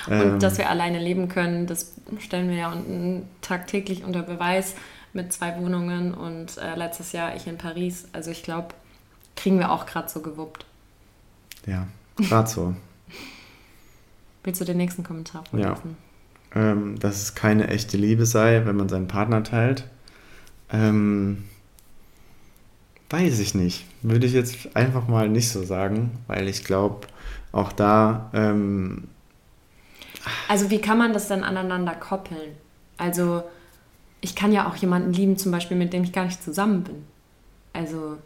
Und 0.07 0.13
Ähm, 0.13 0.39
dass 0.39 0.59
wir 0.59 0.71
alleine 0.71 1.01
leben 1.01 1.29
können, 1.29 1.67
das 1.67 1.95
stellen 2.19 2.49
wir 2.49 2.57
ja 2.57 2.73
unten 2.73 3.25
tagtäglich 3.41 4.05
unter 4.05 4.23
Beweis 4.23 4.75
mit 5.13 5.33
zwei 5.33 5.59
Wohnungen 5.59 6.15
und 6.15 6.59
äh, 6.59 6.77
letztes 6.77 7.13
Jahr 7.13 7.35
ich 7.35 7.47
in 7.47 7.59
Paris. 7.59 8.07
Also 8.13 8.31
ich 8.31 8.43
glaube, 8.43 8.69
kriegen 9.35 9.59
wir 9.59 9.73
auch 9.73 9.87
gerade 9.87 10.09
so 10.09 10.21
gewuppt. 10.21 10.67
Ja, 11.67 11.89
gerade 12.17 12.49
so. 12.49 12.77
Willst 14.45 14.61
du 14.61 14.65
den 14.65 14.77
nächsten 14.77 15.03
Kommentar 15.03 15.45
vorlesen? 15.51 15.97
Ja. 16.55 16.73
Ähm, 16.73 16.99
dass 17.01 17.23
es 17.23 17.35
keine 17.35 17.69
echte 17.69 17.97
Liebe 17.97 18.27
sei, 18.27 18.65
wenn 18.65 18.77
man 18.77 18.89
seinen 18.89 19.09
Partner 19.09 19.43
teilt. 19.43 19.85
Ähm, 20.73 21.45
weiß 23.11 23.39
ich 23.39 23.55
nicht. 23.55 23.85
Würde 24.03 24.27
ich 24.27 24.33
jetzt 24.33 24.75
einfach 24.77 25.09
mal 25.09 25.29
nicht 25.29 25.51
so 25.51 25.65
sagen, 25.65 26.11
weil 26.27 26.49
ich 26.49 26.65
glaube, 26.65 27.07
auch 27.53 27.73
da. 27.73 28.31
Ähm, 28.35 29.09
also, 30.49 30.71
wie 30.71 30.81
kann 30.81 30.99
man 30.99 31.13
das 31.13 31.29
dann 31.29 31.45
aneinander 31.45 31.95
koppeln? 31.95 32.53
Also, 32.99 33.43
ich 34.21 34.35
kann 34.35 34.53
ja 34.53 34.69
auch 34.69 34.77
jemanden 34.77 35.13
lieben, 35.13 35.37
zum 35.37 35.53
Beispiel, 35.53 35.77
mit 35.77 35.93
dem 35.93 36.05
ich 36.05 36.13
gar 36.13 36.25
nicht 36.25 36.43
zusammen 36.43 36.83
bin. 36.83 37.05
Also, 37.73 38.19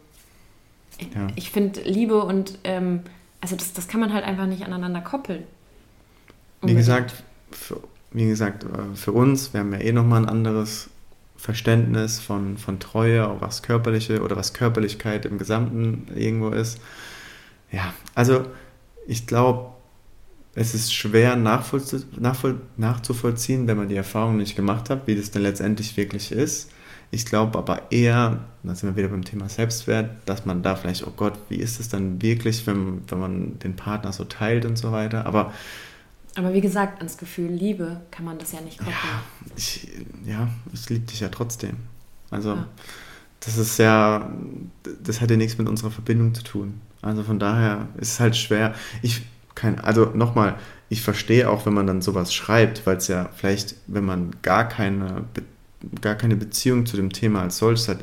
ich, 0.97 1.13
ja. 1.13 1.27
ich 1.35 1.51
finde 1.51 1.81
Liebe 1.81 2.23
und. 2.23 2.59
Ähm, 2.63 3.01
also, 3.39 3.55
das, 3.55 3.73
das 3.73 3.87
kann 3.87 3.99
man 3.99 4.13
halt 4.13 4.23
einfach 4.23 4.45
nicht 4.45 4.63
aneinander 4.63 5.01
koppeln. 5.01 5.43
Wie 6.61 6.75
gesagt, 6.75 7.23
für, 7.49 7.81
wie 8.11 8.27
gesagt, 8.27 8.63
äh, 8.63 8.95
für 8.95 9.13
uns, 9.13 9.53
wir 9.53 9.61
haben 9.61 9.73
ja 9.73 9.79
eh 9.79 9.91
nochmal 9.91 10.21
ein 10.21 10.29
anderes 10.29 10.90
Verständnis 11.41 12.19
von, 12.19 12.57
von 12.59 12.79
Treue, 12.79 13.35
was 13.39 13.63
körperliche 13.63 14.21
oder 14.21 14.35
was 14.35 14.53
Körperlichkeit 14.53 15.25
im 15.25 15.39
Gesamten 15.39 16.05
irgendwo 16.15 16.49
ist. 16.49 16.79
Ja, 17.71 17.95
also 18.13 18.45
ich 19.07 19.25
glaube, 19.25 19.71
es 20.53 20.75
ist 20.75 20.93
schwer 20.93 21.35
nachzuvollziehen, 21.35 23.67
wenn 23.67 23.77
man 23.77 23.89
die 23.89 23.95
Erfahrung 23.95 24.37
nicht 24.37 24.55
gemacht 24.55 24.91
hat, 24.91 25.07
wie 25.07 25.15
das 25.15 25.31
denn 25.31 25.41
letztendlich 25.41 25.97
wirklich 25.97 26.31
ist. 26.31 26.69
Ich 27.09 27.25
glaube 27.25 27.57
aber 27.57 27.91
eher, 27.91 28.41
da 28.61 28.75
sind 28.75 28.89
wir 28.89 28.95
wieder 28.95 29.07
beim 29.07 29.25
Thema 29.25 29.49
Selbstwert, 29.49 30.11
dass 30.27 30.45
man 30.45 30.61
da 30.61 30.75
vielleicht, 30.75 31.07
oh 31.07 31.13
Gott, 31.17 31.39
wie 31.49 31.55
ist 31.55 31.79
es 31.79 31.89
dann 31.89 32.21
wirklich, 32.21 32.67
wenn, 32.67 33.01
wenn 33.09 33.19
man 33.19 33.57
den 33.59 33.75
Partner 33.75 34.13
so 34.13 34.25
teilt 34.25 34.65
und 34.65 34.77
so 34.77 34.91
weiter. 34.91 35.25
Aber 35.25 35.51
aber 36.35 36.53
wie 36.53 36.61
gesagt, 36.61 36.99
ans 36.99 37.17
Gefühl 37.17 37.49
Liebe 37.49 38.01
kann 38.09 38.25
man 38.25 38.37
das 38.37 38.51
ja 38.53 38.61
nicht 38.61 38.77
koppeln. 38.77 38.95
Ja, 39.03 39.53
ich, 39.55 39.87
ja, 40.25 40.49
ich 40.73 40.89
liebe 40.89 41.05
dich 41.05 41.19
ja 41.19 41.29
trotzdem. 41.29 41.77
Also, 42.29 42.55
ja. 42.55 42.67
das 43.41 43.57
ist 43.57 43.77
ja, 43.77 44.31
das 45.03 45.19
hat 45.19 45.29
ja 45.29 45.37
nichts 45.37 45.57
mit 45.57 45.67
unserer 45.67 45.91
Verbindung 45.91 46.33
zu 46.33 46.43
tun. 46.43 46.81
Also 47.01 47.23
von 47.23 47.39
daher 47.39 47.87
ist 47.97 48.13
es 48.13 48.19
halt 48.19 48.37
schwer. 48.37 48.75
Ich 49.01 49.23
kein, 49.55 49.79
also 49.79 50.05
nochmal, 50.05 50.55
ich 50.89 51.01
verstehe 51.01 51.49
auch, 51.49 51.65
wenn 51.65 51.73
man 51.73 51.87
dann 51.87 52.01
sowas 52.01 52.33
schreibt, 52.33 52.85
weil 52.85 52.97
es 52.97 53.07
ja 53.07 53.29
vielleicht, 53.35 53.75
wenn 53.87 54.05
man 54.05 54.31
gar 54.41 54.67
keine, 54.67 55.25
gar 56.01 56.15
keine 56.15 56.35
Beziehung 56.35 56.85
zu 56.85 56.95
dem 56.95 57.11
Thema 57.11 57.41
als 57.41 57.57
solches 57.57 57.87
hat, 57.87 57.99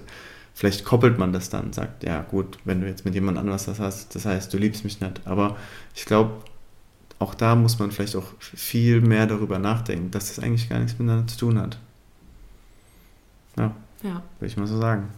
vielleicht 0.55 0.85
koppelt 0.85 1.19
man 1.19 1.33
das 1.33 1.51
dann, 1.51 1.73
sagt, 1.73 2.05
ja 2.05 2.23
gut, 2.23 2.59
wenn 2.65 2.81
du 2.81 2.87
jetzt 2.87 3.05
mit 3.05 3.15
jemand 3.15 3.39
anderes 3.39 3.67
das 3.67 3.79
hast, 3.79 4.15
das 4.15 4.27
heißt, 4.27 4.53
du 4.53 4.59
liebst 4.59 4.85
mich 4.85 5.01
nicht. 5.01 5.21
Aber 5.25 5.57
ich 5.95 6.05
glaube, 6.05 6.43
auch 7.19 7.35
da 7.35 7.55
muss 7.57 7.79
man 7.79 7.91
vielleicht 7.91 8.17
auch 8.17 8.33
viel 8.41 9.01
mehr 9.01 9.27
darüber 9.27 9.59
nachdenken, 9.59 10.11
dass 10.11 10.29
das 10.29 10.45
eigentlich 10.45 10.69
gar 10.69 10.79
nichts 10.79 10.99
miteinander 10.99 11.27
zu 11.27 11.39
tun 11.39 11.59
hat. 11.59 11.79
Ja. 13.57 13.73
ja. 14.03 14.23
Würde 14.39 14.47
ich 14.47 14.57
mal 14.57 14.67
so 14.67 14.79
sagen. 14.79 15.09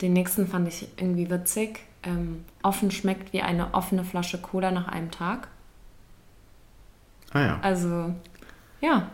Den 0.00 0.14
nächsten 0.14 0.46
fand 0.46 0.68
ich 0.68 0.88
irgendwie 0.96 1.30
witzig. 1.30 1.80
Ähm, 2.02 2.44
offen 2.62 2.90
schmeckt 2.90 3.34
wie 3.34 3.42
eine 3.42 3.74
offene 3.74 4.04
Flasche 4.04 4.40
Cola 4.40 4.70
nach 4.70 4.88
einem 4.88 5.10
Tag. 5.10 5.48
Ah 7.32 7.40
ja. 7.40 7.58
Also, 7.60 8.14
ja. 8.80 9.10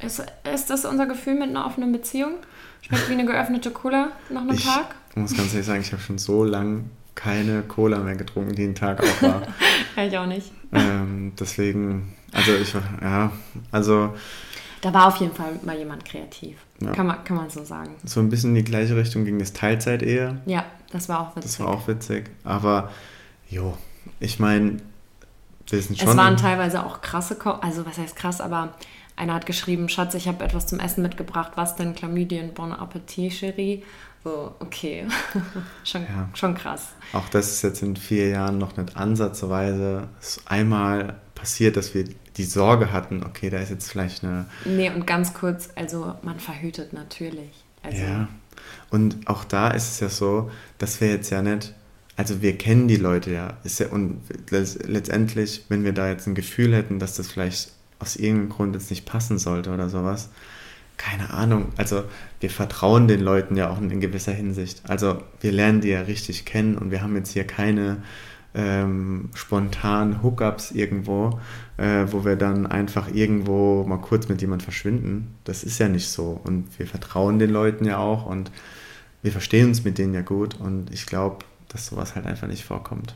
Ist, 0.00 0.24
ist 0.52 0.70
das 0.70 0.84
unser 0.84 1.06
Gefühl 1.06 1.34
mit 1.34 1.48
einer 1.48 1.64
offenen 1.66 1.92
Beziehung? 1.92 2.34
Schmeckt 2.82 3.08
wie 3.08 3.12
eine 3.14 3.24
geöffnete 3.24 3.70
Cola 3.70 4.12
nach 4.30 4.42
einem 4.42 4.54
ich 4.54 4.64
Tag? 4.64 4.94
Ich 5.10 5.16
muss 5.16 5.36
ganz 5.36 5.52
ehrlich 5.52 5.66
sagen, 5.66 5.80
ich 5.80 5.92
habe 5.92 6.02
schon 6.02 6.18
so 6.18 6.44
lange 6.44 6.84
keine 7.18 7.62
Cola 7.62 7.98
mehr 7.98 8.14
getrunken, 8.14 8.54
die 8.54 8.64
ein 8.64 8.76
Tag 8.76 9.02
auch 9.02 9.22
war. 9.22 9.42
ja, 9.96 10.04
ich 10.04 10.16
auch 10.16 10.26
nicht. 10.26 10.52
Ähm, 10.72 11.32
deswegen, 11.38 12.14
also 12.32 12.54
ich 12.54 12.72
war, 12.74 12.82
ja, 13.02 13.32
also. 13.72 14.14
Da 14.80 14.94
war 14.94 15.08
auf 15.08 15.16
jeden 15.16 15.34
Fall 15.34 15.58
mal 15.64 15.76
jemand 15.76 16.04
kreativ. 16.04 16.58
Ja. 16.80 16.92
Kann, 16.92 17.08
man, 17.08 17.24
kann 17.24 17.36
man 17.36 17.50
so 17.50 17.64
sagen. 17.64 17.96
So 18.04 18.20
ein 18.20 18.28
bisschen 18.28 18.50
in 18.50 18.64
die 18.64 18.70
gleiche 18.70 18.94
Richtung 18.94 19.24
ging 19.24 19.40
das 19.40 19.52
Teilzeit-Ehe. 19.52 20.40
Ja, 20.46 20.64
das 20.92 21.08
war 21.08 21.20
auch 21.20 21.30
witzig. 21.34 21.42
Das 21.42 21.60
war 21.60 21.68
auch 21.68 21.88
witzig. 21.88 22.30
Aber, 22.44 22.92
jo, 23.48 23.76
ich 24.20 24.38
meine, 24.38 24.76
wir 25.66 25.82
sind 25.82 25.98
schon. 25.98 26.08
Es 26.08 26.16
waren 26.16 26.36
teilweise 26.36 26.86
auch 26.86 27.00
krasse, 27.00 27.34
Ko 27.34 27.50
also 27.50 27.84
was 27.84 27.98
heißt 27.98 28.14
krass, 28.14 28.40
aber 28.40 28.74
einer 29.16 29.34
hat 29.34 29.46
geschrieben, 29.46 29.88
Schatz, 29.88 30.14
ich 30.14 30.28
habe 30.28 30.44
etwas 30.44 30.68
zum 30.68 30.78
Essen 30.78 31.02
mitgebracht. 31.02 31.52
Was 31.56 31.74
denn 31.74 31.96
Chlamydien? 31.96 32.54
Bon 32.54 32.72
Appetit, 32.72 33.32
Cherie. 33.32 33.82
So, 34.24 34.54
okay. 34.58 35.06
schon, 35.84 36.02
ja. 36.02 36.28
schon 36.34 36.54
krass. 36.54 36.88
Auch 37.12 37.28
das 37.28 37.48
ist 37.52 37.62
jetzt 37.62 37.82
in 37.82 37.96
vier 37.96 38.28
Jahren 38.28 38.58
noch 38.58 38.76
nicht 38.76 38.96
ansatzweise 38.96 40.08
einmal 40.46 41.20
passiert, 41.34 41.76
dass 41.76 41.94
wir 41.94 42.04
die 42.36 42.44
Sorge 42.44 42.92
hatten, 42.92 43.22
okay, 43.24 43.50
da 43.50 43.58
ist 43.58 43.70
jetzt 43.70 43.90
vielleicht 43.90 44.24
eine. 44.24 44.46
Nee, 44.64 44.90
und 44.90 45.06
ganz 45.06 45.34
kurz, 45.34 45.70
also 45.74 46.14
man 46.22 46.40
verhütet 46.40 46.92
natürlich. 46.92 47.64
Also 47.82 48.02
ja. 48.02 48.28
Und 48.90 49.28
auch 49.28 49.44
da 49.44 49.68
ist 49.68 49.90
es 49.92 50.00
ja 50.00 50.08
so, 50.08 50.50
dass 50.78 51.00
wir 51.00 51.08
jetzt 51.08 51.30
ja 51.30 51.42
nicht, 51.42 51.74
also 52.16 52.42
wir 52.42 52.58
kennen 52.58 52.88
die 52.88 52.96
Leute 52.96 53.32
ja, 53.32 53.56
ist 53.64 53.80
ja 53.80 53.88
und 53.88 54.20
letztendlich, 54.50 55.64
wenn 55.68 55.84
wir 55.84 55.92
da 55.92 56.08
jetzt 56.08 56.26
ein 56.26 56.34
Gefühl 56.34 56.74
hätten, 56.74 56.98
dass 56.98 57.16
das 57.16 57.30
vielleicht 57.30 57.72
aus 57.98 58.16
irgendeinem 58.16 58.50
Grund 58.50 58.74
jetzt 58.74 58.90
nicht 58.90 59.06
passen 59.06 59.38
sollte 59.38 59.72
oder 59.72 59.88
sowas, 59.88 60.28
keine 60.98 61.32
Ahnung, 61.32 61.68
also 61.76 62.04
wir 62.40 62.50
vertrauen 62.50 63.08
den 63.08 63.20
Leuten 63.20 63.56
ja 63.56 63.70
auch 63.70 63.80
in 63.80 64.00
gewisser 64.00 64.32
Hinsicht. 64.32 64.82
Also 64.88 65.22
wir 65.40 65.52
lernen 65.52 65.80
die 65.80 65.88
ja 65.88 66.02
richtig 66.02 66.44
kennen 66.44 66.76
und 66.76 66.90
wir 66.90 67.00
haben 67.00 67.16
jetzt 67.16 67.32
hier 67.32 67.46
keine 67.46 68.02
ähm, 68.54 69.30
spontanen 69.34 70.22
Hookups 70.22 70.72
irgendwo, 70.72 71.40
äh, 71.76 72.06
wo 72.08 72.24
wir 72.24 72.36
dann 72.36 72.66
einfach 72.66 73.08
irgendwo 73.12 73.84
mal 73.84 73.98
kurz 73.98 74.28
mit 74.28 74.40
jemand 74.40 74.62
verschwinden. 74.62 75.34
Das 75.44 75.62
ist 75.62 75.78
ja 75.78 75.88
nicht 75.88 76.08
so. 76.08 76.40
Und 76.44 76.78
wir 76.78 76.86
vertrauen 76.86 77.38
den 77.38 77.50
Leuten 77.50 77.84
ja 77.84 77.98
auch 77.98 78.26
und 78.26 78.50
wir 79.22 79.32
verstehen 79.32 79.68
uns 79.68 79.84
mit 79.84 79.98
denen 79.98 80.14
ja 80.14 80.22
gut. 80.22 80.58
Und 80.58 80.92
ich 80.92 81.06
glaube, 81.06 81.44
dass 81.68 81.86
sowas 81.86 82.14
halt 82.14 82.26
einfach 82.26 82.48
nicht 82.48 82.64
vorkommt. 82.64 83.14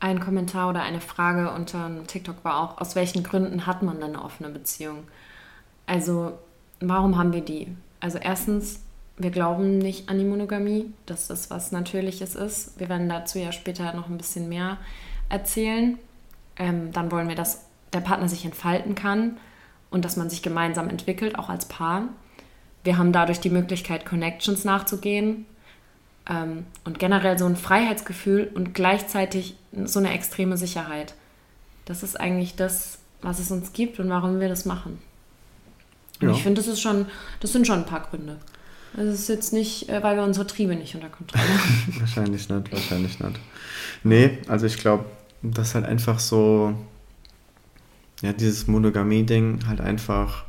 Ein 0.00 0.20
Kommentar 0.20 0.68
oder 0.68 0.82
eine 0.82 1.00
Frage 1.00 1.50
unter 1.52 1.90
TikTok 2.06 2.44
war 2.44 2.60
auch, 2.60 2.78
aus 2.80 2.96
welchen 2.96 3.22
Gründen 3.22 3.66
hat 3.66 3.82
man 3.82 4.00
denn 4.00 4.14
eine 4.14 4.22
offene 4.22 4.50
Beziehung? 4.50 5.04
Also 5.86 6.38
warum 6.80 7.16
haben 7.16 7.32
wir 7.32 7.40
die? 7.40 7.68
Also 8.00 8.18
erstens, 8.18 8.80
wir 9.16 9.30
glauben 9.30 9.78
nicht 9.78 10.08
an 10.08 10.18
die 10.18 10.24
Monogamie, 10.24 10.92
dass 11.06 11.28
das 11.28 11.50
was 11.50 11.72
Natürliches 11.72 12.34
ist. 12.34 12.78
Wir 12.78 12.88
werden 12.88 13.08
dazu 13.08 13.38
ja 13.38 13.52
später 13.52 13.92
noch 13.94 14.08
ein 14.08 14.18
bisschen 14.18 14.48
mehr 14.48 14.78
erzählen. 15.28 15.98
Ähm, 16.58 16.92
dann 16.92 17.10
wollen 17.10 17.28
wir, 17.28 17.36
dass 17.36 17.66
der 17.92 18.00
Partner 18.00 18.28
sich 18.28 18.44
entfalten 18.44 18.94
kann 18.94 19.38
und 19.90 20.04
dass 20.04 20.16
man 20.16 20.28
sich 20.28 20.42
gemeinsam 20.42 20.88
entwickelt, 20.88 21.38
auch 21.38 21.48
als 21.48 21.66
Paar. 21.66 22.08
Wir 22.84 22.98
haben 22.98 23.12
dadurch 23.12 23.40
die 23.40 23.50
Möglichkeit, 23.50 24.06
Connections 24.06 24.64
nachzugehen 24.64 25.46
ähm, 26.28 26.66
und 26.84 26.98
generell 26.98 27.38
so 27.38 27.46
ein 27.46 27.56
Freiheitsgefühl 27.56 28.50
und 28.54 28.74
gleichzeitig 28.74 29.56
so 29.72 29.98
eine 29.98 30.12
extreme 30.12 30.56
Sicherheit. 30.56 31.14
Das 31.84 32.02
ist 32.02 32.18
eigentlich 32.18 32.56
das, 32.56 32.98
was 33.22 33.38
es 33.38 33.50
uns 33.50 33.72
gibt 33.72 33.98
und 33.98 34.08
warum 34.08 34.40
wir 34.40 34.48
das 34.48 34.66
machen. 34.66 35.00
Und 36.20 36.28
ja. 36.28 36.34
ich 36.34 36.42
finde, 36.42 36.60
das 36.60 36.68
ist 36.68 36.80
schon, 36.80 37.06
das 37.40 37.52
sind 37.52 37.66
schon 37.66 37.80
ein 37.80 37.86
paar 37.86 38.00
Gründe. 38.00 38.38
Es 38.96 39.20
ist 39.20 39.28
jetzt 39.28 39.52
nicht, 39.52 39.88
äh, 39.88 40.02
weil 40.02 40.16
wir 40.16 40.24
unsere 40.24 40.46
Triebe 40.46 40.74
nicht 40.74 40.94
unter 40.94 41.10
Kontrolle 41.10 41.44
haben. 41.44 41.94
wahrscheinlich 42.00 42.48
nicht, 42.48 42.72
wahrscheinlich 42.72 43.20
nicht. 43.20 43.40
Nee, 44.04 44.38
also 44.48 44.66
ich 44.66 44.78
glaube, 44.78 45.04
das 45.42 45.68
ist 45.68 45.74
halt 45.74 45.84
einfach 45.84 46.18
so, 46.18 46.74
ja, 48.22 48.32
dieses 48.32 48.66
Monogamie-Ding 48.66 49.66
halt 49.66 49.80
einfach 49.80 50.44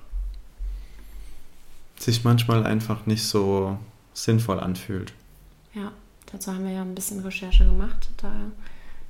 sich 2.00 2.24
manchmal 2.24 2.66
einfach 2.66 3.06
nicht 3.06 3.24
so 3.24 3.78
sinnvoll 4.14 4.60
anfühlt. 4.60 5.14
Ja, 5.74 5.92
dazu 6.32 6.54
haben 6.54 6.66
wir 6.66 6.72
ja 6.72 6.82
ein 6.82 6.96
bisschen 6.96 7.20
Recherche 7.20 7.66
gemacht. 7.66 8.10
Da 8.18 8.32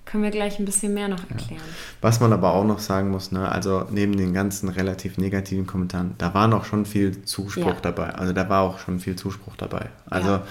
können 0.07 0.23
wir 0.23 0.31
gleich 0.31 0.57
ein 0.57 0.65
bisschen 0.65 0.93
mehr 0.93 1.09
noch 1.09 1.29
erklären. 1.29 1.61
Ja. 1.61 1.73
Was 2.01 2.19
man 2.19 2.31
aber 2.31 2.53
auch 2.53 2.63
noch 2.63 2.79
sagen 2.79 3.11
muss, 3.11 3.31
ne, 3.31 3.49
also 3.49 3.85
neben 3.91 4.17
den 4.17 4.33
ganzen 4.33 4.69
relativ 4.69 5.17
negativen 5.17 5.67
Kommentaren, 5.67 6.15
da 6.17 6.33
war 6.33 6.47
noch 6.47 6.65
schon 6.65 6.85
viel 6.85 7.23
Zuspruch 7.23 7.65
ja. 7.65 7.81
dabei. 7.81 8.09
Also 8.11 8.33
da 8.33 8.47
war 8.49 8.61
auch 8.61 8.79
schon 8.79 8.99
viel 8.99 9.15
Zuspruch 9.15 9.55
dabei. 9.57 9.89
Also 10.09 10.29
ja. 10.29 10.47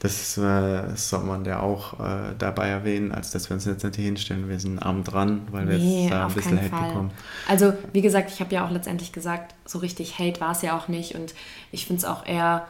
das, 0.00 0.36
äh, 0.36 0.42
das 0.42 1.08
soll 1.08 1.24
man 1.24 1.44
ja 1.46 1.60
auch 1.60 1.98
äh, 1.98 2.34
dabei 2.38 2.68
erwähnen, 2.68 3.10
als 3.10 3.30
dass 3.30 3.48
wir 3.48 3.54
uns 3.54 3.64
jetzt 3.64 3.82
nicht 3.82 3.96
hier 3.96 4.04
hinstellen, 4.04 4.48
wir 4.48 4.60
sind 4.60 4.78
arm 4.78 5.04
dran, 5.04 5.48
weil 5.50 5.68
wir 5.68 5.78
nee, 5.78 6.02
jetzt 6.02 6.12
da 6.12 6.26
ein 6.26 6.34
bisschen 6.34 6.58
Hate 6.58 6.68
Fall. 6.68 6.88
bekommen. 6.88 7.10
Also 7.48 7.72
wie 7.94 8.02
gesagt, 8.02 8.30
ich 8.30 8.40
habe 8.40 8.54
ja 8.54 8.66
auch 8.66 8.70
letztendlich 8.70 9.12
gesagt, 9.12 9.54
so 9.64 9.78
richtig 9.78 10.18
Hate 10.18 10.40
war 10.40 10.52
es 10.52 10.60
ja 10.60 10.76
auch 10.76 10.88
nicht 10.88 11.14
und 11.14 11.34
ich 11.72 11.86
finde 11.86 12.00
es 12.00 12.04
auch 12.04 12.26
eher 12.26 12.66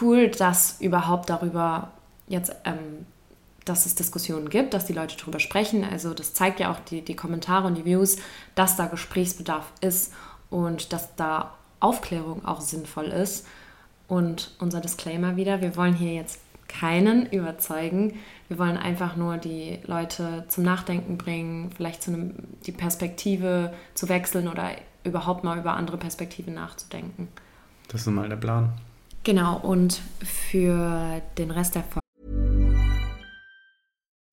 cool, 0.00 0.28
dass 0.28 0.80
überhaupt 0.80 1.30
darüber 1.30 1.90
jetzt 2.28 2.54
ähm, 2.64 3.06
dass 3.64 3.86
es 3.86 3.94
Diskussionen 3.94 4.48
gibt, 4.48 4.74
dass 4.74 4.86
die 4.86 4.92
Leute 4.92 5.16
darüber 5.16 5.40
sprechen. 5.40 5.84
Also 5.84 6.14
das 6.14 6.34
zeigt 6.34 6.60
ja 6.60 6.72
auch 6.72 6.80
die, 6.80 7.02
die 7.02 7.16
Kommentare 7.16 7.66
und 7.66 7.76
die 7.76 7.84
Views, 7.84 8.16
dass 8.54 8.76
da 8.76 8.86
Gesprächsbedarf 8.86 9.70
ist 9.80 10.12
und 10.48 10.92
dass 10.92 11.14
da 11.16 11.54
Aufklärung 11.78 12.44
auch 12.44 12.60
sinnvoll 12.60 13.06
ist. 13.06 13.46
Und 14.08 14.54
unser 14.58 14.80
Disclaimer 14.80 15.36
wieder, 15.36 15.60
wir 15.60 15.76
wollen 15.76 15.94
hier 15.94 16.14
jetzt 16.14 16.40
keinen 16.68 17.26
überzeugen. 17.26 18.18
Wir 18.48 18.58
wollen 18.58 18.76
einfach 18.76 19.16
nur 19.16 19.36
die 19.36 19.78
Leute 19.84 20.44
zum 20.48 20.64
Nachdenken 20.64 21.18
bringen, 21.18 21.70
vielleicht 21.76 22.02
zu 22.02 22.12
einem, 22.12 22.34
die 22.66 22.72
Perspektive 22.72 23.72
zu 23.94 24.08
wechseln 24.08 24.48
oder 24.48 24.70
überhaupt 25.04 25.44
mal 25.44 25.58
über 25.58 25.74
andere 25.74 25.96
Perspektiven 25.96 26.54
nachzudenken. 26.54 27.28
Das 27.88 28.02
ist 28.02 28.06
nun 28.06 28.16
mal 28.16 28.28
der 28.28 28.36
Plan. 28.36 28.72
Genau, 29.24 29.58
und 29.58 30.00
für 30.22 31.20
den 31.36 31.50
Rest 31.50 31.74
der 31.74 31.82
Folge. 31.82 32.00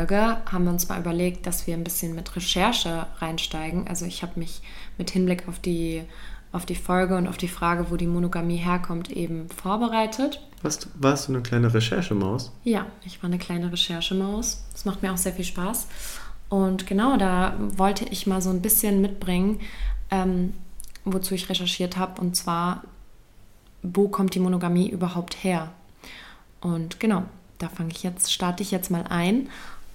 Folge 0.00 0.38
haben 0.50 0.64
wir 0.64 0.70
uns 0.70 0.88
mal 0.88 0.98
überlegt, 0.98 1.46
dass 1.46 1.66
wir 1.66 1.74
ein 1.74 1.84
bisschen 1.84 2.14
mit 2.14 2.34
Recherche 2.34 3.06
reinsteigen. 3.18 3.86
Also 3.86 4.06
ich 4.06 4.22
habe 4.22 4.40
mich 4.40 4.62
mit 4.96 5.10
Hinblick 5.10 5.46
auf 5.46 5.58
die, 5.58 6.04
auf 6.52 6.64
die 6.64 6.74
Folge 6.74 7.18
und 7.18 7.28
auf 7.28 7.36
die 7.36 7.48
Frage, 7.48 7.90
wo 7.90 7.96
die 7.96 8.06
Monogamie 8.06 8.56
herkommt, 8.56 9.10
eben 9.10 9.50
vorbereitet. 9.50 10.40
Warst, 10.62 10.88
warst 10.94 11.28
du 11.28 11.34
eine 11.34 11.42
kleine 11.42 11.74
Recherchemaus? 11.74 12.50
Ja, 12.64 12.86
ich 13.04 13.22
war 13.22 13.28
eine 13.28 13.36
kleine 13.36 13.70
Recherchemaus. 13.70 14.64
Das 14.72 14.86
macht 14.86 15.02
mir 15.02 15.12
auch 15.12 15.18
sehr 15.18 15.34
viel 15.34 15.44
Spaß. 15.44 15.86
Und 16.48 16.86
genau, 16.86 17.18
da 17.18 17.54
wollte 17.58 18.06
ich 18.06 18.26
mal 18.26 18.40
so 18.40 18.48
ein 18.48 18.62
bisschen 18.62 19.02
mitbringen, 19.02 19.60
ähm, 20.10 20.54
wozu 21.04 21.34
ich 21.34 21.50
recherchiert 21.50 21.98
habe. 21.98 22.22
Und 22.22 22.36
zwar, 22.36 22.84
wo 23.82 24.08
kommt 24.08 24.34
die 24.34 24.40
Monogamie 24.40 24.88
überhaupt 24.88 25.44
her? 25.44 25.70
Und 26.62 27.00
genau, 27.00 27.24
da 27.58 27.68
fange 27.68 27.90
ich 27.92 28.02
jetzt, 28.02 28.32
starte 28.32 28.62
ich 28.62 28.70
jetzt 28.70 28.90
mal 28.90 29.04
ein. 29.10 29.50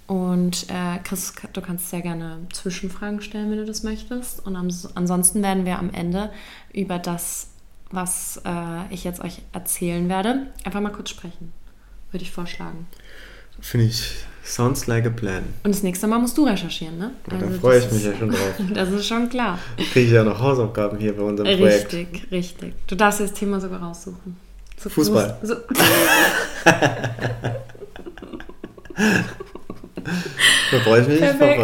Und 0.06 0.66
äh, 0.70 0.98
Chris, 1.02 1.32
du 1.52 1.60
kannst 1.60 1.90
sehr 1.90 2.00
gerne 2.00 2.38
Zwischenfragen 2.52 3.20
stellen, 3.20 3.50
wenn 3.50 3.58
du 3.58 3.64
das 3.66 3.82
möchtest. 3.82 4.44
Und 4.46 4.54
am, 4.54 4.68
ansonsten 4.94 5.42
werden 5.42 5.64
wir 5.64 5.78
am 5.80 5.90
Ende 5.92 6.30
über 6.72 6.98
das, 7.00 7.48
was 7.90 8.40
äh, 8.44 8.94
ich 8.94 9.02
jetzt 9.04 9.20
euch 9.20 9.42
erzählen 9.52 10.08
werde, 10.08 10.46
einfach 10.64 10.80
mal 10.80 10.92
kurz 10.92 11.10
sprechen. 11.10 11.52
Würde 12.12 12.22
ich 12.24 12.30
vorschlagen. 12.30 12.86
Finde 13.60 13.86
ich, 13.86 14.12
sounds 14.44 14.86
like 14.86 15.06
a 15.06 15.10
plan. 15.10 15.42
Und 15.64 15.74
das 15.74 15.82
nächste 15.82 16.06
Mal 16.06 16.18
musst 16.20 16.36
du 16.38 16.44
recherchieren, 16.46 16.98
ne? 16.98 17.10
Ja, 17.30 17.38
da 17.38 17.46
Also 17.46 17.58
freue 17.58 17.76
das 17.80 17.86
ich 17.86 17.92
mich 17.92 18.04
ist- 18.04 18.12
ja 18.12 18.18
schon 18.18 18.30
drauf. 18.30 18.54
Das 18.74 18.88
ist 18.90 19.06
schon 19.06 19.28
klar. 19.28 19.58
Kriege 19.92 20.06
ich 20.06 20.12
ja 20.12 20.22
noch 20.22 20.38
Hausaufgaben 20.38 20.98
hier 20.98 21.16
bei 21.16 21.22
unserem 21.22 21.56
Projekt. 21.58 21.92
Richtig, 21.92 22.30
richtig. 22.30 22.74
Du 22.86 22.94
darfst 22.94 23.18
das 23.20 23.32
Thema 23.32 23.60
sogar 23.60 23.82
raussuchen. 23.82 24.36
So 24.78 24.88
Fußball. 24.90 25.38
So, 25.42 25.54
Da 30.65 30.65
freue 30.80 31.02
ich 31.02 31.08
mich 31.08 31.20
Perfekt. 31.20 31.62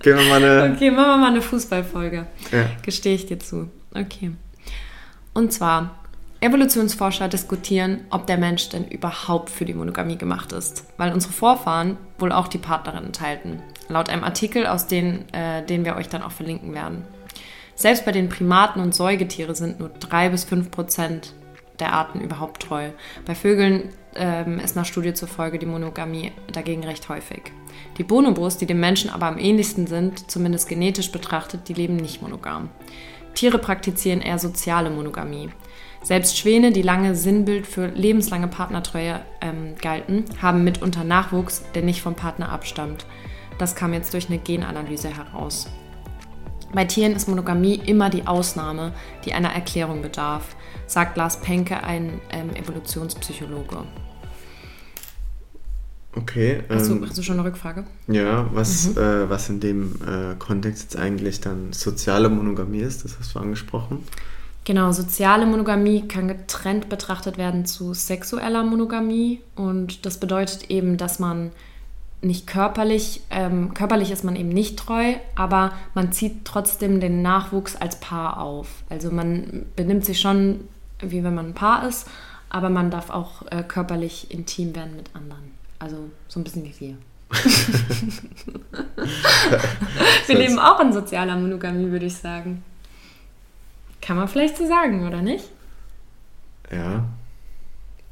Gehen 0.00 0.16
wir 0.16 0.24
mal 0.24 0.42
eine. 0.42 0.72
okay, 0.74 0.90
machen 0.90 1.08
wir 1.08 1.16
mal 1.16 1.30
eine 1.30 1.42
Fußballfolge. 1.42 2.26
Ja. 2.52 2.66
Gestehe 2.82 3.14
ich 3.14 3.26
dir 3.26 3.38
zu. 3.38 3.68
Okay. 3.94 4.32
Und 5.34 5.52
zwar, 5.52 5.98
Evolutionsforscher 6.40 7.28
diskutieren, 7.28 8.00
ob 8.10 8.26
der 8.26 8.38
Mensch 8.38 8.68
denn 8.68 8.86
überhaupt 8.86 9.50
für 9.50 9.64
die 9.64 9.74
Monogamie 9.74 10.16
gemacht 10.18 10.52
ist, 10.52 10.84
weil 10.96 11.12
unsere 11.12 11.32
Vorfahren 11.32 11.96
wohl 12.18 12.30
auch 12.30 12.46
die 12.46 12.58
Partnerin 12.58 13.06
enthalten. 13.06 13.60
Laut 13.88 14.08
einem 14.08 14.22
Artikel, 14.22 14.66
aus 14.66 14.86
den, 14.86 15.32
äh, 15.32 15.64
den 15.64 15.84
wir 15.84 15.96
euch 15.96 16.08
dann 16.08 16.22
auch 16.22 16.30
verlinken 16.30 16.74
werden. 16.74 17.04
Selbst 17.74 18.04
bei 18.04 18.12
den 18.12 18.28
Primaten 18.28 18.80
und 18.80 18.94
Säugetiere 18.94 19.54
sind 19.54 19.80
nur 19.80 19.88
3 19.88 20.28
bis 20.28 20.44
5 20.44 20.70
Prozent 20.70 21.32
der 21.80 21.92
Arten 21.92 22.20
überhaupt 22.20 22.62
treu. 22.62 22.90
Bei 23.24 23.34
Vögeln 23.34 23.90
ähm, 24.14 24.58
ist 24.58 24.76
nach 24.76 24.84
Studie 24.84 25.14
zufolge 25.14 25.58
die 25.58 25.66
Monogamie 25.66 26.32
dagegen 26.52 26.84
recht 26.84 27.08
häufig. 27.08 27.52
Die 27.98 28.04
Bonobos, 28.04 28.56
die 28.56 28.66
dem 28.66 28.80
Menschen 28.80 29.10
aber 29.10 29.26
am 29.26 29.38
ähnlichsten 29.38 29.86
sind, 29.86 30.30
zumindest 30.30 30.68
genetisch 30.68 31.12
betrachtet, 31.12 31.68
die 31.68 31.74
leben 31.74 31.96
nicht 31.96 32.22
monogam. 32.22 32.70
Tiere 33.34 33.58
praktizieren 33.58 34.20
eher 34.20 34.38
soziale 34.38 34.90
Monogamie. 34.90 35.50
Selbst 36.02 36.38
Schwäne, 36.38 36.72
die 36.72 36.82
lange 36.82 37.14
Sinnbild 37.14 37.66
für 37.66 37.86
lebenslange 37.86 38.48
Partnertreue 38.48 39.20
ähm, 39.40 39.74
galten, 39.80 40.24
haben 40.40 40.64
mitunter 40.64 41.04
Nachwuchs, 41.04 41.64
der 41.74 41.82
nicht 41.82 42.02
vom 42.02 42.14
Partner 42.14 42.50
abstammt. 42.50 43.04
Das 43.58 43.74
kam 43.74 43.92
jetzt 43.92 44.14
durch 44.14 44.28
eine 44.28 44.38
Genanalyse 44.38 45.08
heraus. 45.08 45.68
Bei 46.72 46.84
Tieren 46.84 47.16
ist 47.16 47.28
Monogamie 47.28 47.80
immer 47.86 48.10
die 48.10 48.26
Ausnahme, 48.26 48.92
die 49.24 49.32
einer 49.32 49.52
Erklärung 49.52 50.02
bedarf, 50.02 50.54
sagt 50.88 51.16
Lars 51.16 51.40
Penke, 51.40 51.82
ein 51.82 52.20
ähm, 52.30 52.50
Evolutionspsychologe. 52.56 53.84
Okay. 56.16 56.62
Hast, 56.68 56.88
ähm, 56.88 57.00
du, 57.00 57.06
hast 57.06 57.18
du 57.18 57.22
schon 57.22 57.38
eine 57.38 57.46
Rückfrage? 57.48 57.84
Ja, 58.08 58.48
was, 58.52 58.88
Mhm. 58.88 58.98
äh, 58.98 59.30
was 59.30 59.48
in 59.48 59.60
dem 59.60 59.94
äh, 60.06 60.34
Kontext 60.38 60.82
jetzt 60.82 60.96
eigentlich 60.96 61.40
dann 61.40 61.72
soziale 61.72 62.28
Monogamie 62.28 62.80
ist, 62.80 63.04
das 63.04 63.18
hast 63.18 63.34
du 63.34 63.38
angesprochen. 63.38 64.04
Genau, 64.64 64.92
soziale 64.92 65.46
Monogamie 65.46 66.06
kann 66.08 66.28
getrennt 66.28 66.88
betrachtet 66.88 67.38
werden 67.38 67.64
zu 67.64 67.94
sexueller 67.94 68.64
Monogamie 68.64 69.40
und 69.54 70.04
das 70.04 70.18
bedeutet 70.18 70.70
eben, 70.70 70.96
dass 70.96 71.18
man 71.18 71.52
nicht 72.20 72.46
körperlich, 72.46 73.22
ähm, 73.30 73.72
körperlich 73.74 74.10
ist 74.10 74.24
man 74.24 74.34
eben 74.34 74.48
nicht 74.48 74.78
treu, 74.78 75.14
aber 75.36 75.72
man 75.94 76.10
zieht 76.12 76.44
trotzdem 76.44 77.00
den 77.00 77.22
Nachwuchs 77.22 77.76
als 77.76 78.00
Paar 78.00 78.40
auf. 78.40 78.82
Also 78.90 79.10
man 79.10 79.66
benimmt 79.76 80.04
sich 80.04 80.20
schon, 80.20 80.60
wie 81.00 81.22
wenn 81.24 81.34
man 81.34 81.46
ein 81.46 81.54
Paar 81.54 81.86
ist, 81.88 82.06
aber 82.48 82.70
man 82.70 82.90
darf 82.90 83.10
auch 83.10 83.42
äh, 83.50 83.62
körperlich 83.62 84.30
intim 84.30 84.74
werden 84.74 84.96
mit 84.96 85.14
anderen. 85.14 85.52
Also 85.78 86.10
so 86.28 86.40
ein 86.40 86.44
bisschen 86.44 86.64
wie 86.64 86.74
wir. 86.80 86.96
wir 90.26 90.38
leben 90.38 90.58
auch 90.58 90.80
in 90.80 90.92
sozialer 90.92 91.36
Monogamie, 91.36 91.90
würde 91.90 92.06
ich 92.06 92.16
sagen. 92.16 92.64
Kann 94.00 94.16
man 94.16 94.28
vielleicht 94.28 94.56
so 94.56 94.66
sagen, 94.66 95.06
oder 95.06 95.20
nicht? 95.20 95.44
Ja. 96.70 97.04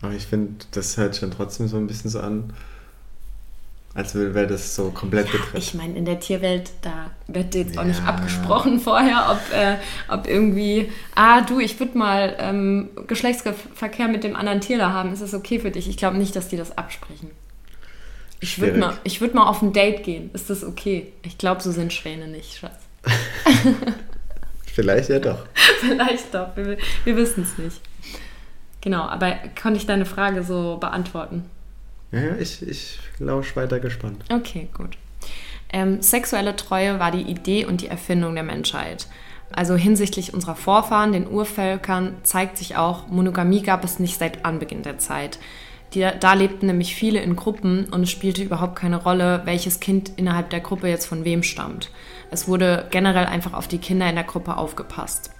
Aber 0.03 0.13
ich 0.13 0.27
finde, 0.27 0.67
das 0.73 0.99
hört 0.99 1.15
sich 1.15 1.23
dann 1.23 1.31
trotzdem 1.31 1.69
so 1.69 1.79
ein 1.79 1.87
bisschen 1.87 2.11
so 2.11 2.21
an, 2.21 2.53
als 3.97 4.15
wäre 4.15 4.47
das 4.47 4.75
so 4.77 4.91
komplett 4.91 5.33
getrennt. 5.33 5.55
Ich 5.55 5.75
meine, 5.75 5.97
in 5.97 6.05
der 6.05 6.21
Tierwelt, 6.21 6.71
da 6.83 7.11
wird 7.29 7.55
jetzt 7.55 7.79
auch 7.79 7.85
nicht 7.85 8.01
Ja. 8.01 8.07
abgesprochen 8.07 8.79
vorher, 8.89 9.27
ob, 9.31 9.57
äh, 9.57 9.77
ob 10.09 10.29
irgendwie, 10.29 10.93
ah 11.15 11.41
du, 11.41 11.59
ich 11.61 11.81
würde 11.81 11.97
mal 11.97 12.37
ähm, 12.39 12.91
Geschlechtsverkehr 13.07 14.09
mit 14.09 14.23
dem 14.23 14.37
anderen 14.37 14.61
Tier 14.61 14.77
da 14.79 14.93
haben, 14.93 15.13
ist 15.13 15.23
das 15.23 15.33
okay 15.35 15.59
für 15.59 15.71
dich? 15.71 15.89
Ich 15.89 15.97
glaube 15.97 16.19
nicht, 16.19 16.37
dass 16.37 16.49
die 16.49 16.57
das 16.57 16.77
absprechen. 16.77 17.31
Ich 18.41 18.61
würde 18.61 18.79
mal, 18.79 18.99
ich 19.03 19.23
würd 19.23 19.35
mal 19.35 19.47
auf 19.47 19.63
ein 19.63 19.73
Date 19.73 20.05
gehen. 20.05 20.31
Ist 20.35 20.51
das 20.51 20.63
okay? 20.63 21.11
Ich 21.23 21.39
glaube, 21.39 21.63
so 21.63 21.73
sind 21.73 21.93
Schwäne 21.93 22.29
nicht, 22.29 22.59
Schatz. 22.59 22.79
Vielleicht 24.67 25.09
ja 25.09 25.19
doch. 25.19 25.47
Vielleicht 25.81 26.35
doch, 26.35 26.55
wir, 26.55 26.77
wir 27.05 27.17
wissen 27.17 27.45
es 27.45 27.57
nicht. 27.57 27.81
Genau, 28.83 29.03
aber 29.03 29.37
konnte 29.61 29.79
ich 29.79 29.87
deine 29.87 30.05
Frage 30.05 30.43
so 30.45 30.77
beantworten? 30.77 31.47
Ja, 32.17 32.37
ich, 32.39 32.67
ich 32.67 32.99
lausch 33.19 33.57
weiter 33.57 33.81
gespannt. 33.81 34.25
Okay, 34.33 34.69
gut. 34.75 34.97
Ähm, 35.73 36.01
sexuelle 36.01 36.57
Treue 36.57 36.99
war 36.99 37.11
die 37.11 37.23
Idee 37.23 37.65
und 37.65 37.83
die 37.83 37.89
Erfindung 37.89 38.35
der 38.35 38.45
Menschheit. 38.45 39.07
Also 39.53 39.77
hinsichtlich 39.77 40.35
unserer 40.35 40.57
Vorfahren, 40.57 41.13
den 41.13 41.29
Urvölkern, 41.29 42.17
zeigt 42.23 42.59
sich 42.59 42.77
auch, 42.77 43.09
Monogamie 43.09 43.63
gab 43.63 43.85
es 43.85 43.99
nicht 43.99 44.19
seit 44.19 44.45
Anbeginn 44.45 44.83
der 44.83 44.99
Zeit. 44.99 45.39
Die, 45.95 46.07
da 46.19 46.33
lebten 46.33 46.67
nämlich 46.67 46.95
viele 46.95 47.21
in 47.21 47.37
Gruppen 47.37 47.87
und 47.87 48.03
es 48.03 48.11
spielte 48.11 48.43
überhaupt 48.43 48.77
keine 48.77 48.97
Rolle, 48.97 49.43
welches 49.45 49.79
Kind 49.79 50.13
innerhalb 50.17 50.51
der 50.51 50.61
Gruppe 50.61 50.89
jetzt 50.89 51.07
von 51.07 51.25
wem 51.25 51.43
stammt. 51.43 51.91
Es 52.31 52.49
wurde 52.49 52.87
generell 52.91 53.27
einfach 53.27 53.53
auf 53.53 53.69
die 53.69 53.79
Kinder 53.79 54.09
in 54.09 54.17
der 54.17 54.25
Gruppe 54.25 54.57
aufgepasst. 54.57 55.31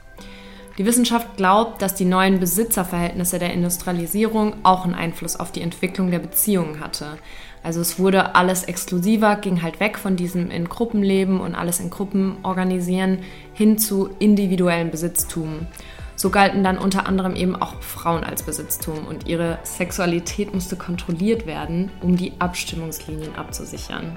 Die 0.79 0.85
Wissenschaft 0.85 1.39
glaubt, 1.39 1.81
dass 1.81 1.95
die 1.95 2.05
neuen 2.05 2.39
Besitzerverhältnisse 2.39 3.39
der 3.39 3.55
Industrialisierung 3.55 4.57
auch 4.63 4.85
einen 4.85 4.95
Einfluss 4.95 5.37
auf 5.37 5.51
die 5.51 5.63
Entwicklung 5.63 6.11
der 6.11 6.19
Beziehungen 6.19 6.81
hatte. 6.81 7.17
Also 7.63 7.81
es 7.81 7.99
wurde 7.99 8.35
alles 8.35 8.65
exklusiver, 8.65 9.37
ging 9.37 9.63
halt 9.63 9.81
weg 9.81 9.99
von 9.99 10.17
diesem 10.17 10.51
in 10.51 10.69
Gruppen 10.69 11.03
leben 11.03 11.41
und 11.41 11.55
alles 11.55 11.81
in 11.81 11.89
Gruppen 11.89 12.37
organisieren 12.43 13.21
hin 13.55 13.79
zu 13.79 14.11
individuellem 14.19 14.91
Besitztum. 14.91 15.67
So 16.15 16.29
galten 16.31 16.63
dann 16.63 16.79
unter 16.79 17.07
anderem 17.07 17.37
eben 17.37 17.57
auch 17.57 17.81
Frauen 17.81 18.23
als 18.23 18.43
Besitztum 18.43 19.07
und 19.07 19.27
ihre 19.27 19.59
Sexualität 19.65 20.53
musste 20.53 20.77
kontrolliert 20.77 21.47
werden, 21.47 21.91
um 22.03 22.17
die 22.17 22.35
Abstimmungslinien 22.39 23.35
abzusichern. 23.35 24.17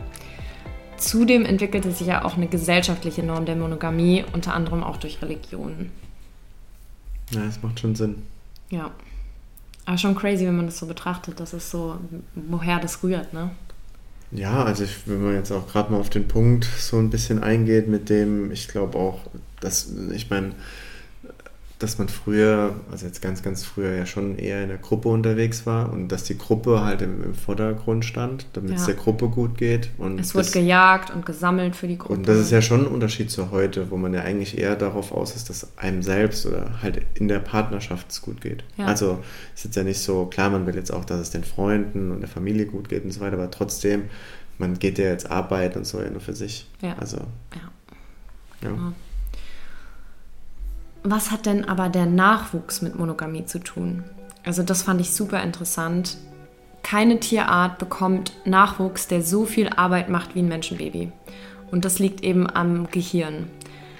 Zudem 0.98 1.46
entwickelte 1.46 1.92
sich 1.92 2.08
ja 2.08 2.26
auch 2.26 2.36
eine 2.36 2.48
gesellschaftliche 2.48 3.24
Norm 3.24 3.46
der 3.46 3.56
Monogamie, 3.56 4.26
unter 4.34 4.54
anderem 4.54 4.84
auch 4.84 4.98
durch 4.98 5.22
Religionen. 5.22 5.92
Ja, 7.32 7.46
das 7.46 7.62
macht 7.62 7.80
schon 7.80 7.96
Sinn. 7.96 8.24
Ja. 8.70 8.92
Aber 9.86 9.98
schon 9.98 10.16
crazy, 10.16 10.46
wenn 10.46 10.56
man 10.56 10.68
das 10.68 10.78
so 10.78 10.86
betrachtet, 10.86 11.40
das 11.40 11.54
ist 11.54 11.72
so, 11.72 11.98
woher 12.36 12.80
das 12.80 13.02
rührt, 13.04 13.34
ne? 13.34 13.52
Ja, 14.32 14.64
also 14.64 14.84
ich, 14.84 15.08
wenn 15.08 15.24
man 15.24 15.34
jetzt 15.34 15.52
auch 15.52 15.68
gerade 15.68 15.92
mal 15.92 16.00
auf 16.00 16.12
den 16.12 16.28
Punkt 16.28 16.66
so 16.66 16.98
ein 16.98 17.10
bisschen 17.10 17.42
eingeht, 17.42 17.88
mit 17.88 18.10
dem, 18.10 18.52
ich 18.52 18.68
glaube 18.68 18.98
auch, 18.98 19.22
dass, 19.60 19.92
ich 20.14 20.30
meine, 20.30 20.54
dass 21.80 21.98
man 21.98 22.10
früher, 22.10 22.76
also 22.92 23.06
jetzt 23.06 23.22
ganz, 23.22 23.42
ganz 23.42 23.64
früher 23.64 23.94
ja 23.96 24.06
schon 24.06 24.38
eher 24.38 24.62
in 24.64 24.68
der 24.68 24.78
Gruppe 24.78 25.08
unterwegs 25.08 25.66
war 25.66 25.92
und 25.94 26.10
dass 26.10 26.26
die 26.26 26.38
Gruppe 26.38 26.84
halt 26.84 27.02
im, 27.02 27.24
im 27.24 27.34
Vordergrund 27.34 28.04
stand, 28.04 28.48
damit 28.52 28.74
es 28.74 28.82
Ja. 28.82 28.88
der 28.88 28.96
Gruppe 28.96 29.30
gut 29.30 29.58
geht. 29.58 29.90
Und 29.98 30.20
Es 30.20 30.36
wurde 30.36 30.44
das, 30.44 30.52
gejagt 30.54 31.10
und 31.10 31.26
gesammelt 31.26 31.78
für 31.78 31.88
die 31.88 31.98
Gruppe. 31.98 32.16
und 32.16 32.28
das 32.28 32.38
ist 32.38 32.52
ja 32.52 32.62
schon 32.62 32.82
ein 32.82 32.88
Unterschied 32.88 33.32
zu 33.32 33.52
heute, 33.52 33.90
wo 33.92 33.96
man 33.98 34.14
ja 34.14 34.22
eigentlich 34.24 34.58
eher 34.58 34.76
darauf 34.76 35.14
aus 35.14 35.38
ist, 35.38 35.50
dass 35.50 35.78
einem 35.78 36.04
selbst 36.04 36.46
oder 36.46 36.82
halt 36.84 37.02
in 37.16 37.30
der 37.30 37.40
Partnerschaft 37.40 38.12
es 38.12 38.22
gut 38.22 38.42
geht. 38.42 38.66
Ja. 38.76 38.86
Also 38.86 39.20
es 39.56 39.62
ist 39.62 39.66
jetzt 39.66 39.76
ja 39.78 39.84
nicht 39.84 40.02
so, 40.02 40.26
klar, 40.26 40.50
man 40.50 40.68
will 40.68 40.76
jetzt 40.76 40.92
auch, 40.92 41.06
dass 41.06 41.22
es 41.22 41.30
den 41.30 41.46
Freunden 41.46 42.12
und 42.12 42.20
der 42.20 42.30
Familie 42.30 42.66
gut 42.66 42.90
geht 42.90 43.06
und 43.06 43.12
so 43.12 43.22
weiter, 43.22 43.38
aber 43.38 43.52
trotzdem, 43.52 44.04
man 44.58 44.78
geht 44.80 44.98
ja 44.98 45.06
jetzt 45.06 45.32
arbeiten 45.32 45.78
und 45.78 45.86
so 45.86 46.02
ja 46.02 46.10
nur 46.10 46.20
für 46.20 46.36
sich. 46.36 46.68
Ja. 46.82 46.98
Also, 47.00 47.20
Ja. 47.56 48.68
ja. 48.70 48.94
Was 51.04 51.32
hat 51.32 51.46
denn 51.46 51.66
aber 51.66 51.90
der 51.90 52.06
Nachwuchs 52.06 52.82
mit 52.82 52.98
Monogamie 52.98 53.46
zu 53.46 53.60
tun? 53.60 54.04
Also 54.46 54.64
das 54.64 54.84
fand 54.84 55.00
ich 55.00 55.14
super 55.14 55.42
interessant. 55.42 56.18
Keine 56.84 57.20
Tierart 57.20 57.78
bekommt 57.78 58.34
Nachwuchs, 58.46 59.08
der 59.08 59.22
so 59.22 59.46
viel 59.46 59.70
Arbeit 59.70 60.10
macht 60.10 60.36
wie 60.36 60.40
ein 60.40 60.48
Menschenbaby. 60.48 61.12
Und 61.72 61.86
das 61.86 62.00
liegt 62.00 62.24
eben 62.24 62.50
am 62.50 62.90
Gehirn. 62.90 63.48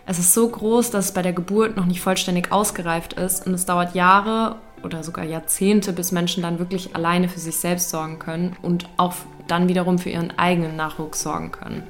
Es 0.06 0.18
ist 0.18 0.34
so 0.34 0.50
groß, 0.50 0.90
dass 0.90 1.06
es 1.06 1.14
bei 1.14 1.22
der 1.22 1.34
Geburt 1.34 1.78
noch 1.78 1.86
nicht 1.86 2.02
vollständig 2.02 2.52
ausgereift 2.52 3.14
ist 3.14 3.46
und 3.46 3.54
es 3.54 3.66
dauert 3.66 3.94
Jahre 3.94 4.56
oder 4.84 5.04
sogar 5.04 5.24
Jahrzehnte, 5.24 5.94
bis 5.94 6.12
Menschen 6.12 6.42
dann 6.42 6.58
wirklich 6.58 6.96
alleine 6.96 7.30
für 7.30 7.40
sich 7.40 7.58
selbst 7.58 7.92
sorgen 7.92 8.18
können 8.18 8.56
und 8.62 8.90
auch 8.98 9.14
dann 9.48 9.68
wiederum 9.68 10.00
für 10.00 10.10
ihren 10.10 10.38
eigenen 10.40 10.76
Nachwuchs 10.76 11.22
sorgen 11.22 11.52
können. 11.52 11.84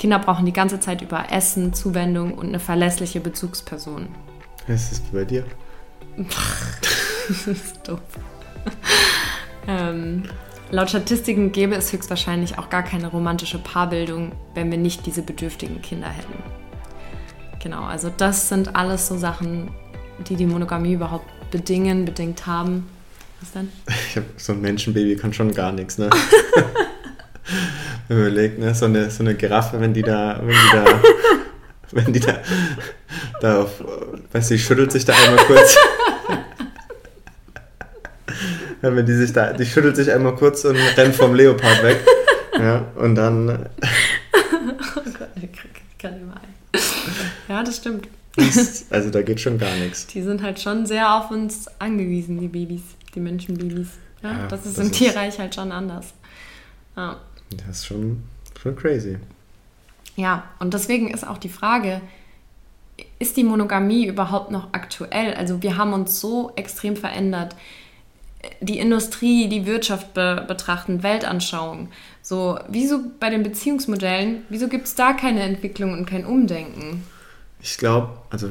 Kinder 0.00 0.18
brauchen 0.18 0.46
die 0.46 0.52
ganze 0.54 0.80
Zeit 0.80 1.02
über 1.02 1.30
Essen, 1.30 1.74
Zuwendung 1.74 2.32
und 2.32 2.48
eine 2.48 2.58
verlässliche 2.58 3.20
Bezugsperson. 3.20 4.08
Was 4.66 4.92
ist 4.92 5.12
bei 5.12 5.24
dir? 5.24 5.44
Das 7.28 7.46
ist 7.46 7.88
doof. 7.88 8.00
ähm, 9.68 10.24
laut 10.72 10.88
Statistiken 10.88 11.52
gäbe 11.52 11.76
es 11.76 11.92
höchstwahrscheinlich 11.92 12.58
auch 12.58 12.70
gar 12.70 12.82
keine 12.82 13.06
romantische 13.06 13.58
Paarbildung, 13.58 14.32
wenn 14.54 14.68
wir 14.72 14.78
nicht 14.78 15.06
diese 15.06 15.22
bedürftigen 15.22 15.80
Kinder 15.80 16.08
hätten. 16.08 16.42
Genau, 17.62 17.84
also 17.84 18.10
das 18.10 18.48
sind 18.48 18.74
alles 18.74 19.06
so 19.06 19.16
Sachen, 19.16 19.70
die 20.28 20.34
die 20.34 20.46
Monogamie 20.46 20.94
überhaupt 20.94 21.26
bedingen, 21.52 22.04
bedingt 22.04 22.48
haben. 22.48 22.88
Was 23.40 23.52
denn? 23.52 23.70
Ich 24.08 24.16
hab, 24.16 24.24
so 24.38 24.54
ein 24.54 24.60
Menschenbaby 24.60 25.14
kann 25.14 25.32
schon 25.32 25.54
gar 25.54 25.70
nichts, 25.70 25.98
ne? 25.98 26.10
Wenn 28.08 28.18
man 28.18 28.26
überlegt, 28.28 28.58
ne? 28.58 28.74
So 28.74 28.86
eine, 28.86 29.10
so 29.10 29.22
eine 29.22 29.34
Giraffe, 29.34 29.80
wenn 29.80 29.92
die 29.94 30.02
da, 30.02 30.40
wenn 30.42 30.48
die 30.54 30.70
da, 30.72 30.84
wenn 31.92 32.12
die 32.12 32.20
da, 32.20 32.38
da 33.40 33.62
auf, 33.62 33.82
weißt 34.32 34.50
du, 34.50 34.54
die 34.54 34.60
schüttelt 34.60 34.92
sich 34.92 35.04
da 35.04 35.12
einmal 35.14 35.44
kurz. 35.46 35.76
Wenn 38.82 39.04
die 39.04 39.12
sich 39.12 39.32
da, 39.32 39.52
die 39.52 39.66
schüttelt 39.66 39.96
sich 39.96 40.10
einmal 40.10 40.34
kurz 40.36 40.64
und 40.64 40.76
rennt 40.96 41.14
vom 41.14 41.34
Leopard 41.34 41.82
weg. 41.82 42.00
Ja, 42.58 42.86
und 42.96 43.14
dann, 43.14 43.50
Oh 44.32 45.00
Gott, 45.18 45.28
ich 45.36 45.52
krieg 45.52 45.70
kann 45.98 46.14
nicht 46.14 46.24
mehr 46.26 46.36
ein. 46.36 46.80
Ja, 47.48 47.62
das 47.62 47.76
stimmt. 47.76 48.08
also 48.90 49.10
da 49.10 49.20
geht 49.22 49.38
schon 49.40 49.58
gar 49.58 49.74
nichts. 49.76 50.06
Die 50.06 50.22
sind 50.22 50.42
halt 50.42 50.60
schon 50.60 50.86
sehr 50.86 51.14
auf 51.14 51.30
uns 51.30 51.66
angewiesen, 51.78 52.40
die 52.40 52.48
Babys, 52.48 52.80
die 53.14 53.20
Menschenbabys. 53.20 53.88
Ja, 54.22 54.30
Ja, 54.32 54.46
das 54.48 54.64
ist 54.64 54.78
das 54.78 54.86
im 54.86 54.90
ist- 54.92 54.96
Tierreich 54.98 55.38
halt 55.38 55.54
schon 55.54 55.72
anders. 55.72 56.14
Ja. 56.96 57.16
Das 57.50 57.78
ist 57.78 57.86
schon, 57.86 58.22
schon 58.60 58.76
crazy. 58.76 59.18
ja, 60.16 60.44
und 60.58 60.74
deswegen 60.74 61.08
ist 61.10 61.26
auch 61.26 61.38
die 61.38 61.48
Frage, 61.48 62.00
ist 63.18 63.36
die 63.36 63.44
Monogamie 63.44 64.06
überhaupt 64.06 64.50
noch 64.50 64.68
aktuell? 64.72 65.34
Also 65.34 65.62
wir 65.62 65.76
haben 65.76 65.92
uns 65.92 66.20
so 66.20 66.52
extrem 66.56 66.96
verändert. 66.96 67.56
Die 68.60 68.78
Industrie, 68.78 69.48
die 69.48 69.66
Wirtschaft 69.66 70.14
be 70.14 70.44
betrachten, 70.48 71.02
Weltanschauung. 71.02 71.88
So, 72.22 72.58
wieso 72.68 73.00
bei 73.18 73.28
den 73.30 73.42
Beziehungsmodellen, 73.42 74.44
wieso 74.48 74.68
gibt 74.68 74.86
es 74.86 74.94
da 74.94 75.12
keine 75.12 75.42
Entwicklung 75.42 75.92
und 75.92 76.06
kein 76.06 76.24
Umdenken? 76.24 77.04
Ich 77.62 77.76
glaube, 77.76 78.16
also, 78.30 78.48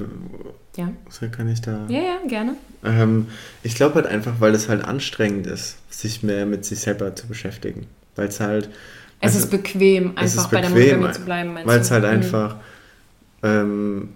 Ja, 0.78 0.90
so 1.10 1.28
kann 1.30 1.48
ich 1.50 1.62
da. 1.62 1.86
ja, 1.90 2.00
ja, 2.02 2.18
gerne. 2.28 2.56
Ähm, 2.84 3.28
ich 3.64 3.74
glaube 3.74 3.96
halt 3.96 4.06
einfach, 4.06 4.34
weil 4.40 4.54
es 4.54 4.70
halt 4.70 4.84
anstrengend 4.86 5.48
ist, 5.48 5.78
sich 5.92 6.22
mehr 6.22 6.46
mit 6.46 6.66
sich 6.66 6.80
selber 6.82 7.16
zu 7.16 7.28
beschäftigen. 7.28 7.88
Weil 8.20 8.28
es 8.28 8.40
halt. 8.42 8.70
Es 9.22 9.36
ist 9.36 9.50
bequem, 9.50 10.18
einfach 10.18 10.44
ist 10.44 10.52
bei 10.52 10.62
der 10.62 10.70
bequem, 10.70 10.98
Monogamie 11.00 11.14
zu 11.14 11.22
bleiben. 11.26 11.56
Weil 11.64 11.80
es 11.80 11.90
halt 11.92 12.04
Mhm. 12.04 12.10
einfach. 12.10 12.56
Ähm, 13.44 14.10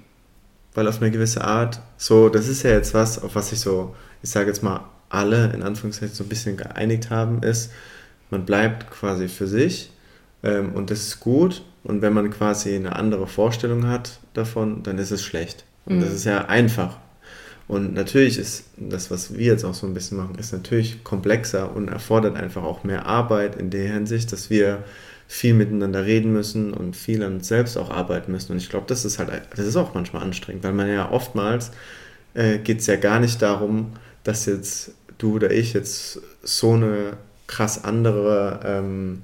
weil 0.74 0.88
auf 0.88 1.02
eine 1.02 1.12
gewisse 1.12 1.44
Art, 1.44 1.80
so, 1.98 2.30
das 2.30 2.48
ist 2.48 2.64
ja 2.64 2.72
jetzt 2.72 2.94
was, 2.94 3.22
auf 3.22 3.36
was 3.36 3.50
sich 3.50 3.60
so, 3.60 3.96
ich 4.22 4.30
sage 4.30 4.48
jetzt 4.48 4.64
mal, 4.64 4.82
alle 5.10 5.52
in 5.54 5.62
Anführungszeichen 5.64 6.16
so 6.16 6.24
ein 6.24 6.30
bisschen 6.30 6.58
geeinigt 6.58 7.10
haben, 7.10 7.44
ist, 7.44 7.72
man 8.32 8.46
bleibt 8.46 8.90
quasi 8.92 9.28
für 9.28 9.48
sich 9.48 9.92
ähm, 10.42 10.74
und 10.74 10.90
das 10.90 11.02
ist 11.02 11.20
gut. 11.20 11.64
Und 11.84 12.02
wenn 12.02 12.14
man 12.14 12.30
quasi 12.32 12.76
eine 12.76 12.96
andere 12.96 13.28
Vorstellung 13.28 13.88
hat 13.88 14.20
davon, 14.34 14.84
dann 14.84 14.98
ist 14.98 15.12
es 15.12 15.22
schlecht. 15.24 15.66
Und 15.86 16.00
das 16.00 16.14
ist 16.14 16.24
ja 16.26 16.46
einfach. 16.46 16.98
Und 17.68 17.94
natürlich 17.94 18.38
ist 18.38 18.66
das, 18.78 19.10
was 19.10 19.36
wir 19.36 19.46
jetzt 19.46 19.64
auch 19.64 19.74
so 19.74 19.88
ein 19.88 19.94
bisschen 19.94 20.18
machen, 20.18 20.36
ist 20.36 20.52
natürlich 20.52 21.04
komplexer 21.04 21.76
und 21.76 21.88
erfordert 21.88 22.36
einfach 22.36 22.64
auch 22.64 22.84
mehr 22.84 23.06
Arbeit 23.06 23.56
in 23.56 23.70
der 23.70 23.92
Hinsicht, 23.94 24.32
dass 24.32 24.50
wir 24.50 24.84
viel 25.28 25.54
miteinander 25.54 26.06
reden 26.06 26.34
müssen 26.34 26.74
und 26.74 26.96
viel 26.96 27.24
an 27.24 27.36
uns 27.36 27.48
selbst 27.48 27.78
auch 27.78 27.90
arbeiten 27.90 28.32
müssen. 28.32 28.52
Und 28.52 28.58
ich 28.58 28.70
glaube, 28.70 28.86
das 28.88 29.06
ist 29.06 29.18
halt, 29.18 29.30
das 29.56 29.66
ist 29.66 29.78
auch 29.78 29.94
manchmal 29.94 30.24
anstrengend, 30.24 30.64
weil 30.64 30.74
man 30.74 30.90
ja 30.90 31.10
oftmals 31.10 31.72
äh, 32.34 32.60
geht 32.60 32.82
es 32.82 32.88
ja 32.88 32.98
gar 32.98 33.20
nicht 33.20 33.42
darum, 33.42 33.94
dass 34.24 34.46
jetzt 34.46 34.92
du 35.18 35.36
oder 35.36 35.52
ich 35.52 35.74
jetzt 35.74 36.20
so 36.44 36.74
eine 36.74 37.18
krass 37.48 37.84
andere 37.84 38.60
ähm, 38.66 39.22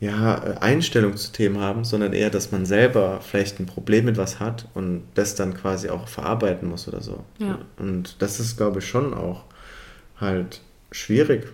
ja, 0.00 0.36
äh, 0.44 0.58
Einstellung 0.58 1.16
zu 1.16 1.32
Themen 1.32 1.60
haben, 1.60 1.84
sondern 1.84 2.12
eher, 2.12 2.30
dass 2.30 2.52
man 2.52 2.66
selber 2.66 3.20
vielleicht 3.22 3.58
ein 3.60 3.66
Problem 3.66 4.04
mit 4.04 4.16
was 4.16 4.40
hat 4.40 4.68
und 4.74 5.04
das 5.14 5.34
dann 5.34 5.54
quasi 5.54 5.88
auch 5.88 6.08
verarbeiten 6.08 6.68
muss 6.68 6.86
oder 6.86 7.00
so. 7.00 7.24
Ja. 7.38 7.58
Und 7.78 8.20
das 8.20 8.40
ist, 8.40 8.56
glaube 8.56 8.80
ich, 8.80 8.86
schon 8.88 9.14
auch 9.14 9.44
halt 10.20 10.60
schwierig. 10.90 11.46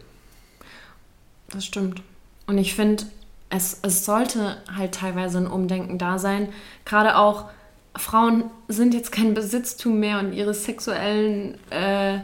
Das 1.51 1.65
stimmt. 1.65 2.03
Und 2.47 2.59
ich 2.59 2.75
finde, 2.75 3.05
es, 3.51 3.79
es 3.83 4.05
sollte 4.05 4.57
halt 4.75 4.95
teilweise 4.95 5.39
ein 5.39 5.47
Umdenken 5.47 5.99
da 5.99 6.19
sein. 6.19 6.49
Gerade 6.85 7.17
auch 7.17 7.51
Frauen 7.97 8.45
sind 8.69 8.95
jetzt 8.95 9.13
kein 9.13 9.35
Besitztum 9.35 10.01
mehr 10.01 10.19
und 10.19 10.33
ihre 10.33 10.55
sexuellen 10.55 11.59
äh, 11.71 12.21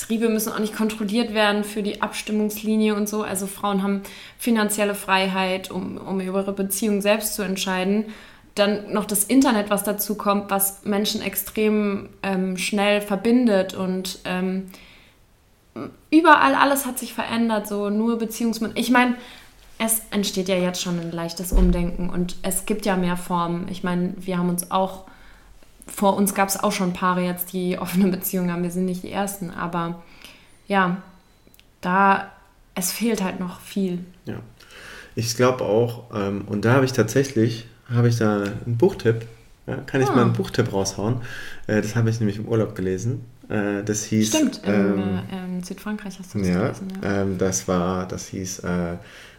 Triebe 0.00 0.28
müssen 0.28 0.52
auch 0.52 0.58
nicht 0.58 0.76
kontrolliert 0.76 1.34
werden 1.34 1.64
für 1.64 1.82
die 1.82 2.02
Abstimmungslinie 2.02 2.94
und 2.94 3.08
so. 3.08 3.22
Also 3.22 3.46
Frauen 3.46 3.82
haben 3.82 4.02
finanzielle 4.38 4.94
Freiheit, 4.94 5.70
um, 5.70 5.98
um 5.98 6.20
über 6.20 6.40
ihre 6.40 6.52
Beziehung 6.52 7.00
selbst 7.00 7.34
zu 7.34 7.42
entscheiden. 7.42 8.06
Dann 8.54 8.92
noch 8.92 9.04
das 9.04 9.24
Internet, 9.24 9.70
was 9.70 9.84
dazu 9.84 10.16
kommt, 10.16 10.50
was 10.50 10.84
Menschen 10.84 11.22
extrem 11.22 12.08
ähm, 12.22 12.56
schnell 12.56 13.00
verbindet 13.00 13.74
und 13.74 14.18
ähm, 14.24 14.66
überall 16.10 16.54
alles 16.54 16.86
hat 16.86 16.98
sich 16.98 17.14
verändert, 17.14 17.68
so 17.68 17.90
nur 17.90 18.18
Beziehungsmodelle. 18.18 18.80
Ich 18.80 18.90
meine, 18.90 19.14
es 19.78 20.02
entsteht 20.10 20.48
ja 20.48 20.56
jetzt 20.56 20.82
schon 20.82 20.98
ein 20.98 21.12
leichtes 21.12 21.52
Umdenken 21.52 22.10
und 22.10 22.36
es 22.42 22.66
gibt 22.66 22.84
ja 22.84 22.96
mehr 22.96 23.16
Formen. 23.16 23.68
Ich 23.70 23.84
meine, 23.84 24.14
wir 24.18 24.38
haben 24.38 24.48
uns 24.48 24.70
auch, 24.70 25.04
vor 25.88 26.16
uns 26.16 26.34
gab 26.34 26.48
es 26.48 26.58
auch 26.58 26.72
schon 26.72 26.92
Paare 26.92 27.22
jetzt, 27.22 27.52
die 27.52 27.78
offene 27.80 28.08
Beziehungen 28.08 28.52
haben. 28.52 28.62
Wir 28.62 28.70
sind 28.70 28.84
nicht 28.84 29.02
die 29.02 29.12
Ersten, 29.12 29.50
aber 29.50 30.02
ja, 30.66 30.98
da, 31.80 32.30
es 32.74 32.92
fehlt 32.92 33.22
halt 33.22 33.40
noch 33.40 33.60
viel. 33.60 34.04
Ja. 34.26 34.36
Ich 35.14 35.36
glaube 35.36 35.64
auch, 35.64 36.04
ähm, 36.14 36.42
und 36.46 36.64
da 36.64 36.74
habe 36.74 36.84
ich 36.84 36.92
tatsächlich, 36.92 37.66
habe 37.92 38.08
ich 38.08 38.18
da 38.18 38.42
einen 38.42 38.76
Buchtipp, 38.76 39.26
ja, 39.66 39.76
kann 39.78 40.00
ich 40.00 40.08
Ah. 40.08 40.14
mal 40.14 40.22
einen 40.22 40.32
Buchtipp 40.32 40.72
raushauen. 40.72 41.22
Äh, 41.66 41.82
das 41.82 41.96
habe 41.96 42.08
ich 42.10 42.20
nämlich 42.20 42.36
im 42.38 42.46
Urlaub 42.46 42.74
gelesen. 42.74 43.24
Äh, 43.48 43.82
das 43.82 44.04
hieß... 44.04 44.28
Stimmt, 44.28 44.60
in, 44.64 44.72
ähm, 44.72 45.18
äh, 45.32 45.44
in 45.44 45.62
Südfrankreich 45.64 46.18
hast 46.18 46.34
du 46.34 46.38
das 46.38 46.48
Ja, 46.48 46.60
gelesen. 46.62 46.88
Ja. 47.02 47.22
Ähm, 47.22 47.38
das 47.38 47.66
war, 47.66 48.06
das 48.06 48.28
hieß, 48.28 48.62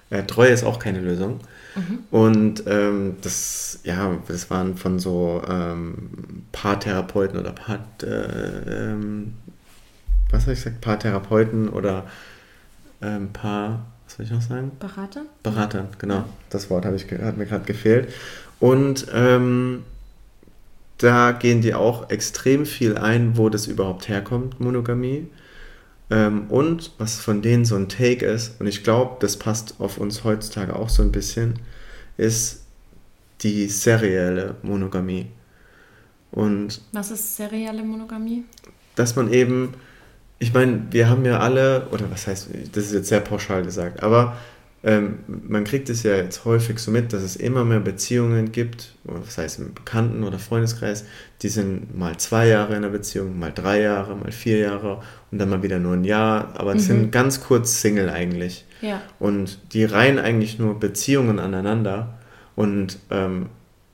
äh, 0.09 0.23
Treue 0.23 0.49
ist 0.49 0.63
auch 0.63 0.79
keine 0.79 0.99
Lösung. 0.99 1.39
Mhm. 1.75 1.99
Und 2.11 2.63
ähm, 2.67 3.17
das, 3.21 3.79
ja, 3.83 4.17
das 4.27 4.49
waren 4.49 4.75
von 4.75 4.99
so 4.99 5.41
ähm, 5.47 6.43
Paartherapeuten 6.51 7.39
oder 7.39 7.51
Paar, 7.51 7.79
äh, 8.03 8.91
ähm, 8.91 9.33
was 10.31 10.43
habe 10.43 10.53
ich 10.53 10.63
gesagt, 10.63 10.81
Paartherapeuten 10.81 11.69
oder 11.69 12.05
ähm, 13.01 13.31
Paar, 13.33 13.85
was 14.05 14.15
soll 14.15 14.25
ich 14.25 14.31
noch 14.31 14.41
sagen? 14.41 14.71
Berater? 14.79 15.21
Beratern, 15.43 15.87
genau. 15.99 16.25
Das 16.49 16.69
Wort 16.69 16.85
habe 16.85 16.95
ich, 16.95 17.11
hat 17.11 17.37
mir 17.37 17.45
gerade 17.45 17.65
gefehlt. 17.65 18.11
Und 18.59 19.07
ähm, 19.13 19.83
da 20.97 21.31
gehen 21.31 21.61
die 21.61 21.73
auch 21.73 22.09
extrem 22.09 22.65
viel 22.65 22.97
ein, 22.97 23.37
wo 23.37 23.49
das 23.49 23.67
überhaupt 23.67 24.09
herkommt, 24.09 24.59
Monogamie. 24.59 25.27
Ähm, 26.11 26.47
und 26.49 26.91
was 26.97 27.19
von 27.19 27.41
denen 27.41 27.65
so 27.65 27.75
ein 27.75 27.87
Take 27.87 28.25
ist, 28.25 28.59
und 28.59 28.67
ich 28.67 28.83
glaube, 28.83 29.17
das 29.19 29.37
passt 29.37 29.75
auf 29.79 29.97
uns 29.97 30.23
heutzutage 30.23 30.75
auch 30.75 30.89
so 30.89 31.03
ein 31.03 31.11
bisschen, 31.11 31.59
ist 32.17 32.63
die 33.41 33.67
serielle 33.67 34.55
Monogamie. 34.63 35.27
Und 36.31 36.81
Was 36.91 37.11
ist 37.11 37.35
serielle 37.35 37.83
Monogamie? 37.83 38.43
dass 38.95 39.15
man 39.15 39.31
eben, 39.31 39.75
ich 40.39 40.53
meine, 40.53 40.81
wir 40.91 41.09
haben 41.09 41.23
ja 41.23 41.39
alle, 41.39 41.87
oder 41.91 42.11
was 42.11 42.27
heißt, 42.27 42.49
das 42.73 42.85
ist 42.85 42.93
jetzt 42.93 43.07
sehr 43.07 43.21
pauschal 43.21 43.63
gesagt, 43.63 44.03
aber 44.03 44.35
ähm, 44.81 45.19
man 45.27 45.65
kriegt 45.65 45.89
es 45.89 46.03
ja 46.03 46.15
jetzt 46.15 46.45
häufig 46.45 46.79
so 46.79 46.89
mit, 46.89 47.11
dass 47.11 47.21
es 47.21 47.35
immer 47.35 47.65
mehr 47.65 47.81
Beziehungen 47.81 48.51
gibt, 48.51 48.95
was 49.03 49.37
heißt 49.37 49.59
im 49.59 49.73
Bekannten- 49.73 50.23
oder 50.23 50.39
Freundeskreis, 50.39 51.05
die 51.41 51.49
sind 51.49 51.97
mal 51.97 52.17
zwei 52.17 52.47
Jahre 52.47 52.75
in 52.75 52.83
einer 52.83 52.89
Beziehung, 52.89 53.37
mal 53.37 53.51
drei 53.53 53.81
Jahre, 53.81 54.15
mal 54.15 54.31
vier 54.31 54.59
Jahre 54.59 55.01
und 55.31 55.39
dann 55.39 55.49
mal 55.49 55.63
wieder 55.63 55.79
nur 55.79 55.93
ein 55.93 56.05
Jahr, 56.05 56.53
aber 56.55 56.75
es 56.75 56.85
sind 56.85 57.11
ganz 57.11 57.41
kurz 57.41 57.81
Single 57.81 58.09
eigentlich. 58.09 58.65
Ja. 58.81 59.01
Und 59.19 59.59
die 59.73 59.83
reihen 59.83 60.17
eigentlich 60.17 60.59
nur 60.59 60.79
Beziehungen 60.79 61.39
aneinander 61.39 62.17
und 62.55 62.99
ähm, 63.09 63.47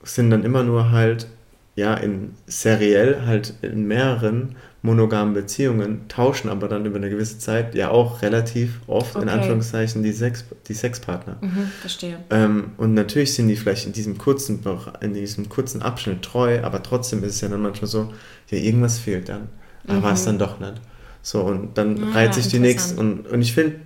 sind 0.04 0.30
dann 0.30 0.44
immer 0.44 0.62
nur 0.62 0.92
halt, 0.92 1.26
ja, 1.74 1.94
in 1.94 2.34
seriell 2.46 3.22
halt 3.26 3.54
in 3.62 3.88
mehreren 3.88 4.54
monogamen 4.86 5.34
Beziehungen, 5.34 6.08
tauschen 6.08 6.48
aber 6.48 6.68
dann 6.68 6.86
über 6.86 6.96
eine 6.96 7.10
gewisse 7.10 7.38
Zeit 7.38 7.74
ja 7.74 7.90
auch 7.90 8.22
relativ 8.22 8.80
oft, 8.86 9.14
in 9.16 9.22
Okay. 9.22 9.30
Anführungszeichen, 9.32 10.02
die, 10.02 10.12
Sex, 10.12 10.44
die 10.68 10.74
Sexpartner. 10.74 11.36
Mhm, 11.42 11.70
verstehe. 11.80 12.18
Ähm, 12.30 12.70
und 12.78 12.94
natürlich 12.94 13.34
sind 13.34 13.48
die 13.48 13.56
vielleicht 13.56 13.86
in 13.86 13.92
diesem 13.92 14.16
kurzen 14.16 14.60
in 15.00 15.12
diesem 15.12 15.48
kurzen 15.48 15.82
Abschnitt 15.82 16.22
treu, 16.22 16.62
aber 16.62 16.82
trotzdem 16.82 17.22
ist 17.24 17.34
es 17.36 17.40
ja 17.42 17.48
dann 17.48 17.62
manchmal 17.62 17.88
so, 17.90 18.12
ja, 18.50 18.58
irgendwas 18.58 18.98
fehlt 18.98 19.28
dann. 19.28 19.48
Aber 19.86 20.02
war 20.02 20.12
es 20.14 20.24
dann 20.24 20.38
doch 20.38 20.58
nicht. 20.58 20.74
So, 21.22 21.42
und 21.42 21.76
dann 21.76 22.02
Ah, 22.02 22.12
reiht 22.14 22.34
sich 22.34 22.48
die 22.48 22.58
nächste. 22.58 22.98
Und, 23.00 23.26
und 23.26 23.42
ich 23.42 23.52
finde 23.52 23.76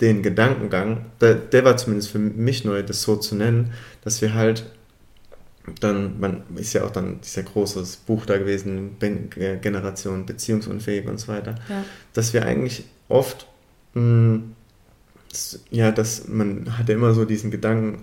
den 0.00 0.22
Gedankengang, 0.22 1.06
der, 1.20 1.34
der 1.34 1.64
war 1.64 1.76
zumindest 1.76 2.10
für 2.10 2.18
mich 2.18 2.64
neu, 2.64 2.82
das 2.82 3.02
so 3.02 3.16
zu 3.16 3.34
nennen, 3.34 3.72
dass 4.04 4.22
wir 4.22 4.34
halt 4.34 4.64
dann, 5.80 6.18
man 6.20 6.42
ist 6.56 6.72
ja 6.72 6.84
auch 6.84 6.90
dann 6.90 7.20
dieser 7.20 7.42
großes 7.42 7.96
Buch 7.98 8.26
da 8.26 8.38
gewesen, 8.38 8.96
ben, 8.98 9.30
Ge- 9.30 9.58
Generation 9.58 10.26
beziehungsunfähig 10.26 11.06
und 11.08 11.18
so 11.18 11.28
weiter, 11.28 11.54
Ja. 11.68 11.84
dass 12.12 12.32
wir 12.32 12.44
eigentlich 12.46 12.84
oft, 13.08 13.46
mh, 13.94 14.40
s- 15.32 15.60
ja, 15.70 15.90
dass 15.90 16.28
man 16.28 16.78
hatte 16.78 16.92
immer 16.92 17.14
so 17.14 17.24
diesen 17.24 17.50
Gedanken, 17.50 18.02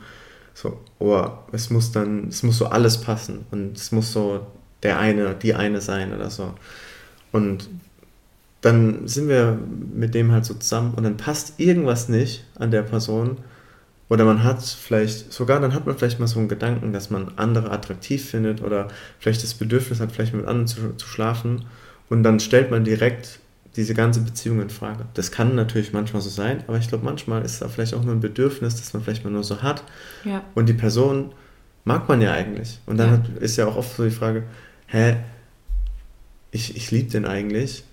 so, 0.54 0.80
oh, 1.00 1.28
es 1.52 1.70
muss 1.70 1.92
dann, 1.92 2.30
es 2.30 2.44
muss 2.44 2.58
so 2.58 2.68
alles 2.68 3.02
passen 3.02 3.46
und 3.52 3.76
es 3.78 3.92
muss 3.92 4.14
so 4.14 4.46
der 4.84 5.00
eine, 5.00 5.36
die 5.36 5.54
eine 5.54 5.82
sein 5.82 6.14
oder 6.14 6.30
so. 6.30 6.54
Und 7.32 7.70
dann 8.62 9.08
sind 9.08 9.28
wir 9.28 9.60
mit 9.94 10.16
dem 10.16 10.32
halt 10.32 10.46
so 10.46 10.54
zusammen 10.54 10.94
und 10.96 11.04
dann 11.04 11.18
passt 11.18 11.60
irgendwas 11.60 12.10
nicht 12.10 12.46
an 12.56 12.72
der 12.72 12.82
Person. 12.84 13.38
Oder 14.08 14.24
man 14.26 14.44
hat 14.44 14.62
vielleicht, 14.64 15.34
sogar 15.34 15.60
dann 15.60 15.74
hat 15.74 15.88
man 15.88 15.98
vielleicht 15.98 16.20
mal 16.20 16.28
so 16.28 16.38
einen 16.40 16.48
Gedanken, 16.48 16.94
dass 16.94 17.10
man 17.10 17.32
andere 17.38 17.72
attraktiv 17.72 18.30
findet 18.30 18.62
oder 18.62 18.88
vielleicht 19.20 19.42
das 19.44 19.56
Bedürfnis 19.56 20.00
hat, 20.00 20.12
vielleicht 20.12 20.34
mit 20.34 20.46
anderen 20.46 20.68
zu, 20.68 20.94
zu 20.96 21.08
schlafen. 21.08 21.66
Und 22.10 22.22
dann 22.24 22.40
stellt 22.40 22.70
man 22.70 22.84
direkt 22.84 23.40
diese 23.76 23.94
ganze 23.96 24.22
Beziehung 24.22 24.62
in 24.62 24.70
Frage. 24.70 25.06
Das 25.16 25.32
kann 25.32 25.56
natürlich 25.56 25.92
manchmal 25.92 26.22
so 26.22 26.30
sein, 26.30 26.64
aber 26.68 26.78
ich 26.78 26.88
glaube, 26.88 27.04
manchmal 27.04 27.44
ist 27.44 27.62
da 27.62 27.68
vielleicht 27.68 27.94
auch 27.96 28.04
nur 28.04 28.14
ein 28.14 28.20
Bedürfnis, 28.22 28.76
das 28.76 28.94
man 28.94 29.04
vielleicht 29.04 29.24
mal 29.26 29.32
nur 29.32 29.44
so 29.44 29.62
hat. 29.64 29.84
Ja. 30.24 30.44
Und 30.54 30.70
die 30.70 30.74
Person 30.74 31.32
mag 31.84 32.08
man 32.08 32.22
ja 32.22 32.32
eigentlich. 32.32 32.80
Und 32.86 32.98
dann 32.98 33.08
Ja. 33.10 33.14
hat, 33.18 33.30
ist 33.42 33.58
ja 33.58 33.66
auch 33.66 33.76
oft 33.76 33.96
so 33.98 34.04
die 34.04 34.12
Frage, 34.12 34.44
hä, 34.88 35.16
ich, 36.52 36.76
ich 36.78 36.92
liebe 36.92 37.10
den 37.10 37.26
eigentlich 37.26 37.84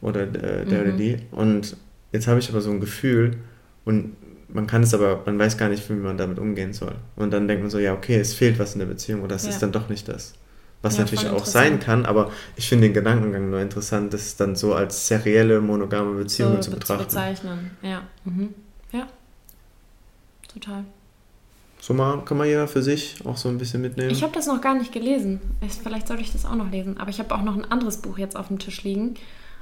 oder 0.00 0.22
äh, 0.22 0.64
der 0.66 0.82
oder 0.82 0.92
Mhm. 0.92 0.96
die 0.98 1.16
und 1.30 1.76
jetzt 2.12 2.26
habe 2.28 2.38
ich 2.38 2.48
aber 2.50 2.60
so 2.60 2.70
ein 2.70 2.80
Gefühl 2.80 3.36
und 3.84 4.12
man 4.52 4.66
kann 4.66 4.82
es 4.82 4.92
aber, 4.94 5.22
man 5.26 5.38
weiß 5.38 5.56
gar 5.56 5.68
nicht, 5.68 5.88
wie 5.88 5.94
man 5.94 6.16
damit 6.16 6.38
umgehen 6.38 6.72
soll. 6.72 6.94
Und 7.16 7.30
dann 7.32 7.48
denkt 7.48 7.62
man 7.62 7.70
so, 7.70 7.78
ja, 7.78 7.92
okay, 7.94 8.16
es 8.20 8.34
fehlt 8.34 8.58
was 8.58 8.74
in 8.74 8.80
der 8.80 8.86
Beziehung 8.86 9.22
oder 9.22 9.36
es 9.36 9.44
Ja. 9.44 9.50
ist 9.50 9.60
dann 9.62 9.72
doch 9.72 9.88
nicht 9.88 10.08
das. 10.08 10.34
Was 10.82 10.96
Ja, 10.96 11.04
natürlich 11.04 11.28
auch 11.28 11.46
sein 11.46 11.78
kann, 11.78 12.04
aber 12.06 12.32
ich 12.56 12.68
finde 12.68 12.88
den 12.88 12.94
Gedankengang 12.94 13.50
nur 13.50 13.60
interessant, 13.60 14.12
das 14.12 14.34
dann 14.36 14.56
so 14.56 14.74
als 14.74 15.06
serielle, 15.06 15.60
monogame 15.60 16.14
Beziehungen 16.18 16.60
zu 16.60 16.70
be- 16.70 16.76
betrachten. 16.78 17.04
bezeichnen. 17.04 17.70
Ja. 17.82 18.02
Mhm. 18.24 18.48
Ja. 18.92 19.06
Total. 20.52 20.84
So 21.80 21.94
mal 21.94 22.24
kann 22.24 22.36
man 22.36 22.48
ja 22.48 22.66
für 22.66 22.82
sich 22.82 23.16
auch 23.24 23.36
so 23.36 23.48
ein 23.48 23.58
bisschen 23.58 23.80
mitnehmen. 23.80 24.10
Ich 24.10 24.22
habe 24.22 24.32
das 24.34 24.46
noch 24.46 24.60
gar 24.60 24.74
nicht 24.74 24.92
gelesen. 24.92 25.40
Ich, 25.60 25.72
vielleicht 25.72 26.06
sollte 26.08 26.22
ich 26.22 26.32
das 26.32 26.44
auch 26.44 26.54
noch 26.54 26.70
lesen. 26.70 26.98
Aber 26.98 27.10
ich 27.10 27.18
habe 27.18 27.34
auch 27.34 27.42
noch 27.42 27.56
ein 27.56 27.64
anderes 27.70 27.96
Buch 27.98 28.18
jetzt 28.18 28.36
auf 28.36 28.48
dem 28.48 28.58
Tisch 28.58 28.84
liegen. 28.84 29.14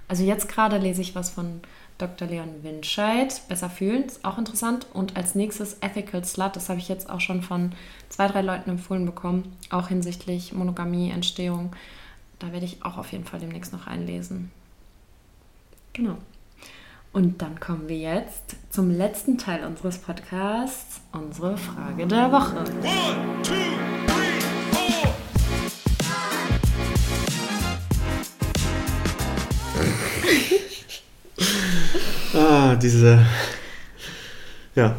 Also 0.08 0.24
jetzt 0.24 0.48
gerade 0.48 0.76
lese 0.78 1.00
ich 1.00 1.14
was 1.14 1.30
von 1.30 1.60
Dr. 2.00 2.28
Leon 2.28 2.62
Winscheid. 2.62 3.42
Besser 3.48 3.70
fühlen, 3.70 4.04
ist 4.04 4.24
auch 4.24 4.38
interessant. 4.38 4.86
Und 4.92 5.16
als 5.16 5.34
nächstes 5.34 5.78
Ethical 5.80 6.24
Slut. 6.24 6.56
Das 6.56 6.68
habe 6.68 6.78
ich 6.78 6.88
jetzt 6.88 7.10
auch 7.10 7.20
schon 7.20 7.42
von 7.42 7.72
zwei, 8.08 8.26
drei 8.28 8.42
Leuten 8.42 8.70
empfohlen 8.70 9.06
bekommen. 9.06 9.56
Auch 9.70 9.88
hinsichtlich 9.88 10.52
Monogamie, 10.52 11.10
Entstehung. 11.10 11.74
Da 12.38 12.52
werde 12.52 12.66
ich 12.66 12.84
auch 12.84 12.96
auf 12.96 13.12
jeden 13.12 13.24
Fall 13.24 13.40
demnächst 13.40 13.72
noch 13.72 13.86
einlesen. 13.86 14.50
Genau. 15.92 16.16
Und 17.12 17.42
dann 17.42 17.58
kommen 17.58 17.88
wir 17.88 17.98
jetzt 17.98 18.56
zum 18.70 18.90
letzten 18.90 19.36
Teil 19.36 19.64
unseres 19.64 19.98
Podcasts, 19.98 21.00
unsere 21.10 21.56
Frage 21.56 22.06
der 22.06 22.30
Woche. 22.30 22.58
One, 22.58 23.42
two, 23.42 23.79
Ah, 32.70 32.76
diese. 32.76 33.24
Ja. 34.76 34.96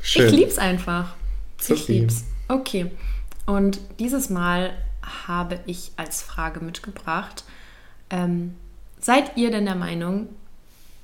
Schön. 0.00 0.26
Ich 0.26 0.32
lieb's 0.32 0.56
einfach. 0.56 1.16
Ich 1.58 1.66
Sophie. 1.66 1.98
lieb's. 1.98 2.24
Okay. 2.46 2.92
Und 3.44 3.80
dieses 3.98 4.30
Mal 4.30 4.72
habe 5.26 5.58
ich 5.66 5.90
als 5.96 6.22
Frage 6.22 6.60
mitgebracht: 6.60 7.42
ähm, 8.08 8.54
Seid 9.00 9.36
ihr 9.36 9.50
denn 9.50 9.64
der 9.64 9.74
Meinung, 9.74 10.28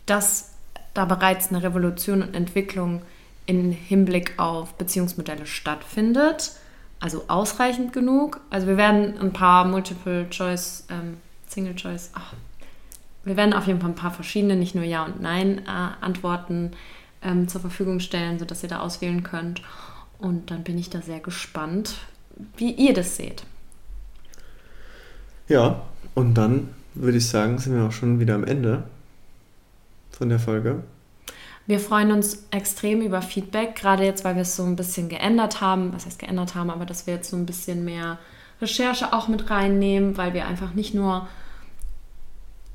dass 0.06 0.52
da 0.94 1.04
bereits 1.04 1.48
eine 1.48 1.64
Revolution 1.64 2.22
und 2.22 2.36
Entwicklung 2.36 3.02
im 3.46 3.72
Hinblick 3.72 4.34
auf 4.38 4.74
Beziehungsmodelle 4.74 5.46
stattfindet? 5.46 6.52
Also 7.00 7.24
ausreichend 7.26 7.92
genug? 7.92 8.40
Also, 8.50 8.68
wir 8.68 8.76
werden 8.76 9.18
ein 9.18 9.32
paar 9.32 9.64
Multiple 9.64 10.30
Choice, 10.30 10.86
ähm, 10.90 11.16
Single 11.48 11.74
Choice, 11.74 12.10
ach, 12.14 12.34
wir 13.26 13.36
werden 13.36 13.52
auf 13.52 13.66
jeden 13.66 13.80
Fall 13.80 13.90
ein 13.90 13.96
paar 13.96 14.12
verschiedene, 14.12 14.54
nicht 14.54 14.76
nur 14.76 14.84
Ja 14.84 15.04
und 15.04 15.20
Nein 15.20 15.58
äh, 15.66 16.04
Antworten 16.04 16.70
ähm, 17.22 17.48
zur 17.48 17.60
Verfügung 17.60 17.98
stellen, 17.98 18.38
sodass 18.38 18.62
ihr 18.62 18.68
da 18.68 18.78
auswählen 18.78 19.24
könnt. 19.24 19.62
Und 20.18 20.52
dann 20.52 20.62
bin 20.62 20.78
ich 20.78 20.90
da 20.90 21.02
sehr 21.02 21.18
gespannt, 21.18 21.96
wie 22.56 22.70
ihr 22.70 22.94
das 22.94 23.16
seht. 23.16 23.42
Ja, 25.48 25.82
und 26.14 26.34
dann 26.34 26.70
würde 26.94 27.18
ich 27.18 27.26
sagen, 27.26 27.58
sind 27.58 27.74
wir 27.74 27.84
auch 27.84 27.92
schon 27.92 28.20
wieder 28.20 28.36
am 28.36 28.44
Ende 28.44 28.84
von 30.12 30.28
der 30.28 30.38
Folge. 30.38 30.84
Wir 31.66 31.80
freuen 31.80 32.12
uns 32.12 32.46
extrem 32.52 33.02
über 33.02 33.22
Feedback, 33.22 33.74
gerade 33.74 34.04
jetzt, 34.04 34.24
weil 34.24 34.36
wir 34.36 34.42
es 34.42 34.54
so 34.54 34.62
ein 34.62 34.76
bisschen 34.76 35.08
geändert 35.08 35.60
haben. 35.60 35.92
Was 35.92 36.06
heißt 36.06 36.20
geändert 36.20 36.54
haben, 36.54 36.70
aber 36.70 36.86
dass 36.86 37.08
wir 37.08 37.14
jetzt 37.14 37.30
so 37.30 37.36
ein 37.36 37.44
bisschen 37.44 37.84
mehr 37.84 38.18
Recherche 38.60 39.12
auch 39.12 39.26
mit 39.26 39.50
reinnehmen, 39.50 40.16
weil 40.16 40.32
wir 40.32 40.46
einfach 40.46 40.74
nicht 40.74 40.94
nur 40.94 41.26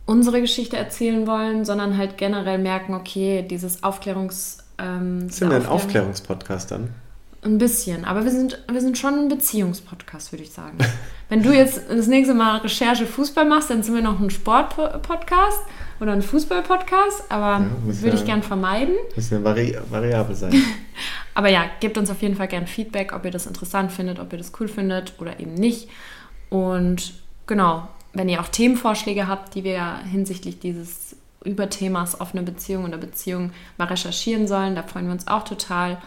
unsere 0.06 0.42
Geschichte 0.42 0.78
erzählen 0.78 1.26
wollen, 1.28 1.64
sondern 1.66 1.98
halt 1.98 2.18
generell 2.18 2.58
merken, 2.58 2.94
okay, 2.94 3.46
dieses 3.48 3.84
Aufklärungs... 3.84 4.60
Ähm, 4.78 5.30
Sind 5.30 5.50
wir 5.50 5.58
ein 5.58 5.62
Aufklärung- 5.64 5.70
Aufklärungspodcast 5.74 6.72
dann? 6.72 6.90
Ein 7.44 7.58
bisschen, 7.58 8.06
aber 8.06 8.24
wir 8.24 8.30
sind, 8.32 8.60
wir 8.72 8.82
sind 8.82 9.00
schon 9.00 9.16
ein 9.16 9.28
Beziehungspodcast, 9.28 10.32
würde 10.32 10.44
ich 10.44 10.52
sagen. 10.52 10.78
Wenn 11.30 11.42
du 11.42 11.52
jetzt 11.52 11.82
das 11.90 12.06
nächste 12.08 12.36
Mal 12.36 12.58
Recherche 12.58 13.08
Fußball 13.08 13.46
machst, 13.46 13.70
dann 13.72 13.82
sind 13.82 13.96
wir 13.96 14.02
noch 14.04 14.20
ein 14.20 14.30
Sportpodcast 14.30 15.60
oder 16.00 16.12
ein 16.12 16.22
Fußballpodcast, 16.22 17.32
aber 17.32 17.66
muss 17.86 18.02
würde 18.02 18.16
ja- 18.16 18.22
ich 18.22 18.28
gern 18.28 18.44
vermeiden. 18.44 18.94
Muss 19.16 19.30
ja 19.32 19.44
vari 19.44 19.76
variabel 19.90 20.36
sein. 20.36 20.54
Aber 21.34 21.48
ja, 21.50 21.64
gebt 21.80 21.98
uns 21.98 22.10
auf 22.12 22.22
jeden 22.22 22.36
Fall 22.36 22.50
gern 22.50 22.68
Feedback, 22.68 23.14
ob 23.14 23.24
ihr 23.24 23.32
das 23.32 23.48
interessant 23.48 23.92
findet, 23.94 24.20
ob 24.20 24.34
ihr 24.34 24.38
das 24.38 24.52
cool 24.60 24.68
findet 24.68 25.14
oder 25.18 25.40
eben 25.40 25.54
nicht. 25.54 25.88
Und 26.50 27.14
genau, 27.48 27.88
wenn 28.14 28.30
ihr 28.30 28.42
auch 28.42 28.50
Themenvorschläge 28.50 29.28
habt, 29.28 29.56
die 29.56 29.64
wir 29.64 30.00
hinsichtlich 30.00 30.60
dieses 30.60 31.16
Überthemas 31.44 32.20
offene 32.20 32.44
Beziehung 32.44 32.86
oder 32.86 32.98
Beziehung 32.98 33.52
mal 33.78 33.86
recherchieren 33.86 34.48
sollen, 34.48 34.76
da 34.76 34.84
freuen 34.84 35.06
wir 35.06 35.14
uns 35.14 35.28
auch 35.28 35.44
total. 35.44 36.02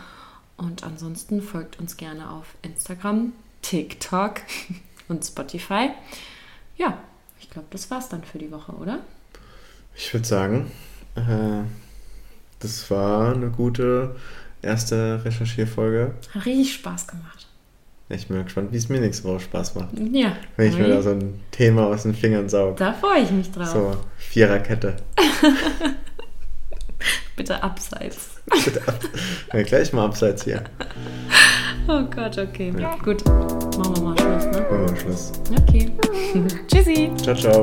Und 0.56 0.84
ansonsten 0.84 1.42
folgt 1.42 1.80
uns 1.80 1.96
gerne 1.96 2.30
auf 2.30 2.46
Instagram, 2.62 3.32
TikTok 3.62 4.42
und 5.08 5.24
Spotify. 5.24 5.90
Ja, 6.76 6.98
ich 7.40 7.50
glaube, 7.50 7.68
das 7.70 7.90
war's 7.90 8.08
dann 8.08 8.22
für 8.22 8.38
die 8.38 8.50
Woche, 8.50 8.72
oder? 8.72 9.00
Ich 9.96 10.12
würde 10.12 10.26
sagen, 10.26 10.70
äh, 11.16 11.64
das 12.60 12.90
war 12.90 13.34
eine 13.34 13.50
gute 13.50 14.16
erste 14.62 15.24
Recherchierfolge. 15.24 16.14
Hat 16.34 16.46
richtig 16.46 16.74
Spaß 16.74 17.06
gemacht. 17.06 17.46
Ich 18.14 18.29
bin 18.29 18.37
mal 18.37 18.44
gespannt, 18.44 18.72
wie 18.72 18.77
es 18.77 18.88
mir 18.88 19.00
nächste 19.00 19.24
Woche 19.29 19.40
Spaß 19.40 19.74
macht. 19.74 19.88
Ja, 20.12 20.37
Wenn 20.57 20.68
ich 20.70 20.79
mir 20.79 20.88
da 20.88 21.03
so 21.03 21.11
ein 21.11 21.40
Thema 21.50 21.87
aus 21.88 22.05
den 22.05 22.14
Fingern 22.14 22.48
saug. 22.48 22.77
da 22.77 22.92
freue 22.92 23.22
ich 23.22 23.31
mich 23.31 23.50
drauf. 23.50 23.66
So, 23.66 23.96
Viererkette. 24.16 24.96
Bitte 27.37 27.62
abseits. 27.62 28.40
ja, 29.53 29.62
gleich 29.62 29.92
mal 29.92 30.05
abseits 30.07 30.44
hier. 30.44 30.62
Oh 31.88 32.03
Gott, 32.14 32.38
okay. 32.38 32.72
Gut. 33.05 33.24
Machen 33.27 33.96
wir 33.96 34.03
mal 34.03 34.16
Schluss, 34.18 34.44
ne? 34.46 34.66
Machen 34.70 34.88
wir 34.88 34.96
Schluss. 34.96 35.33
Okay. 35.68 35.90
Tschüssi. 36.68 37.11
Ciao, 37.22 37.35
ciao. 37.35 37.62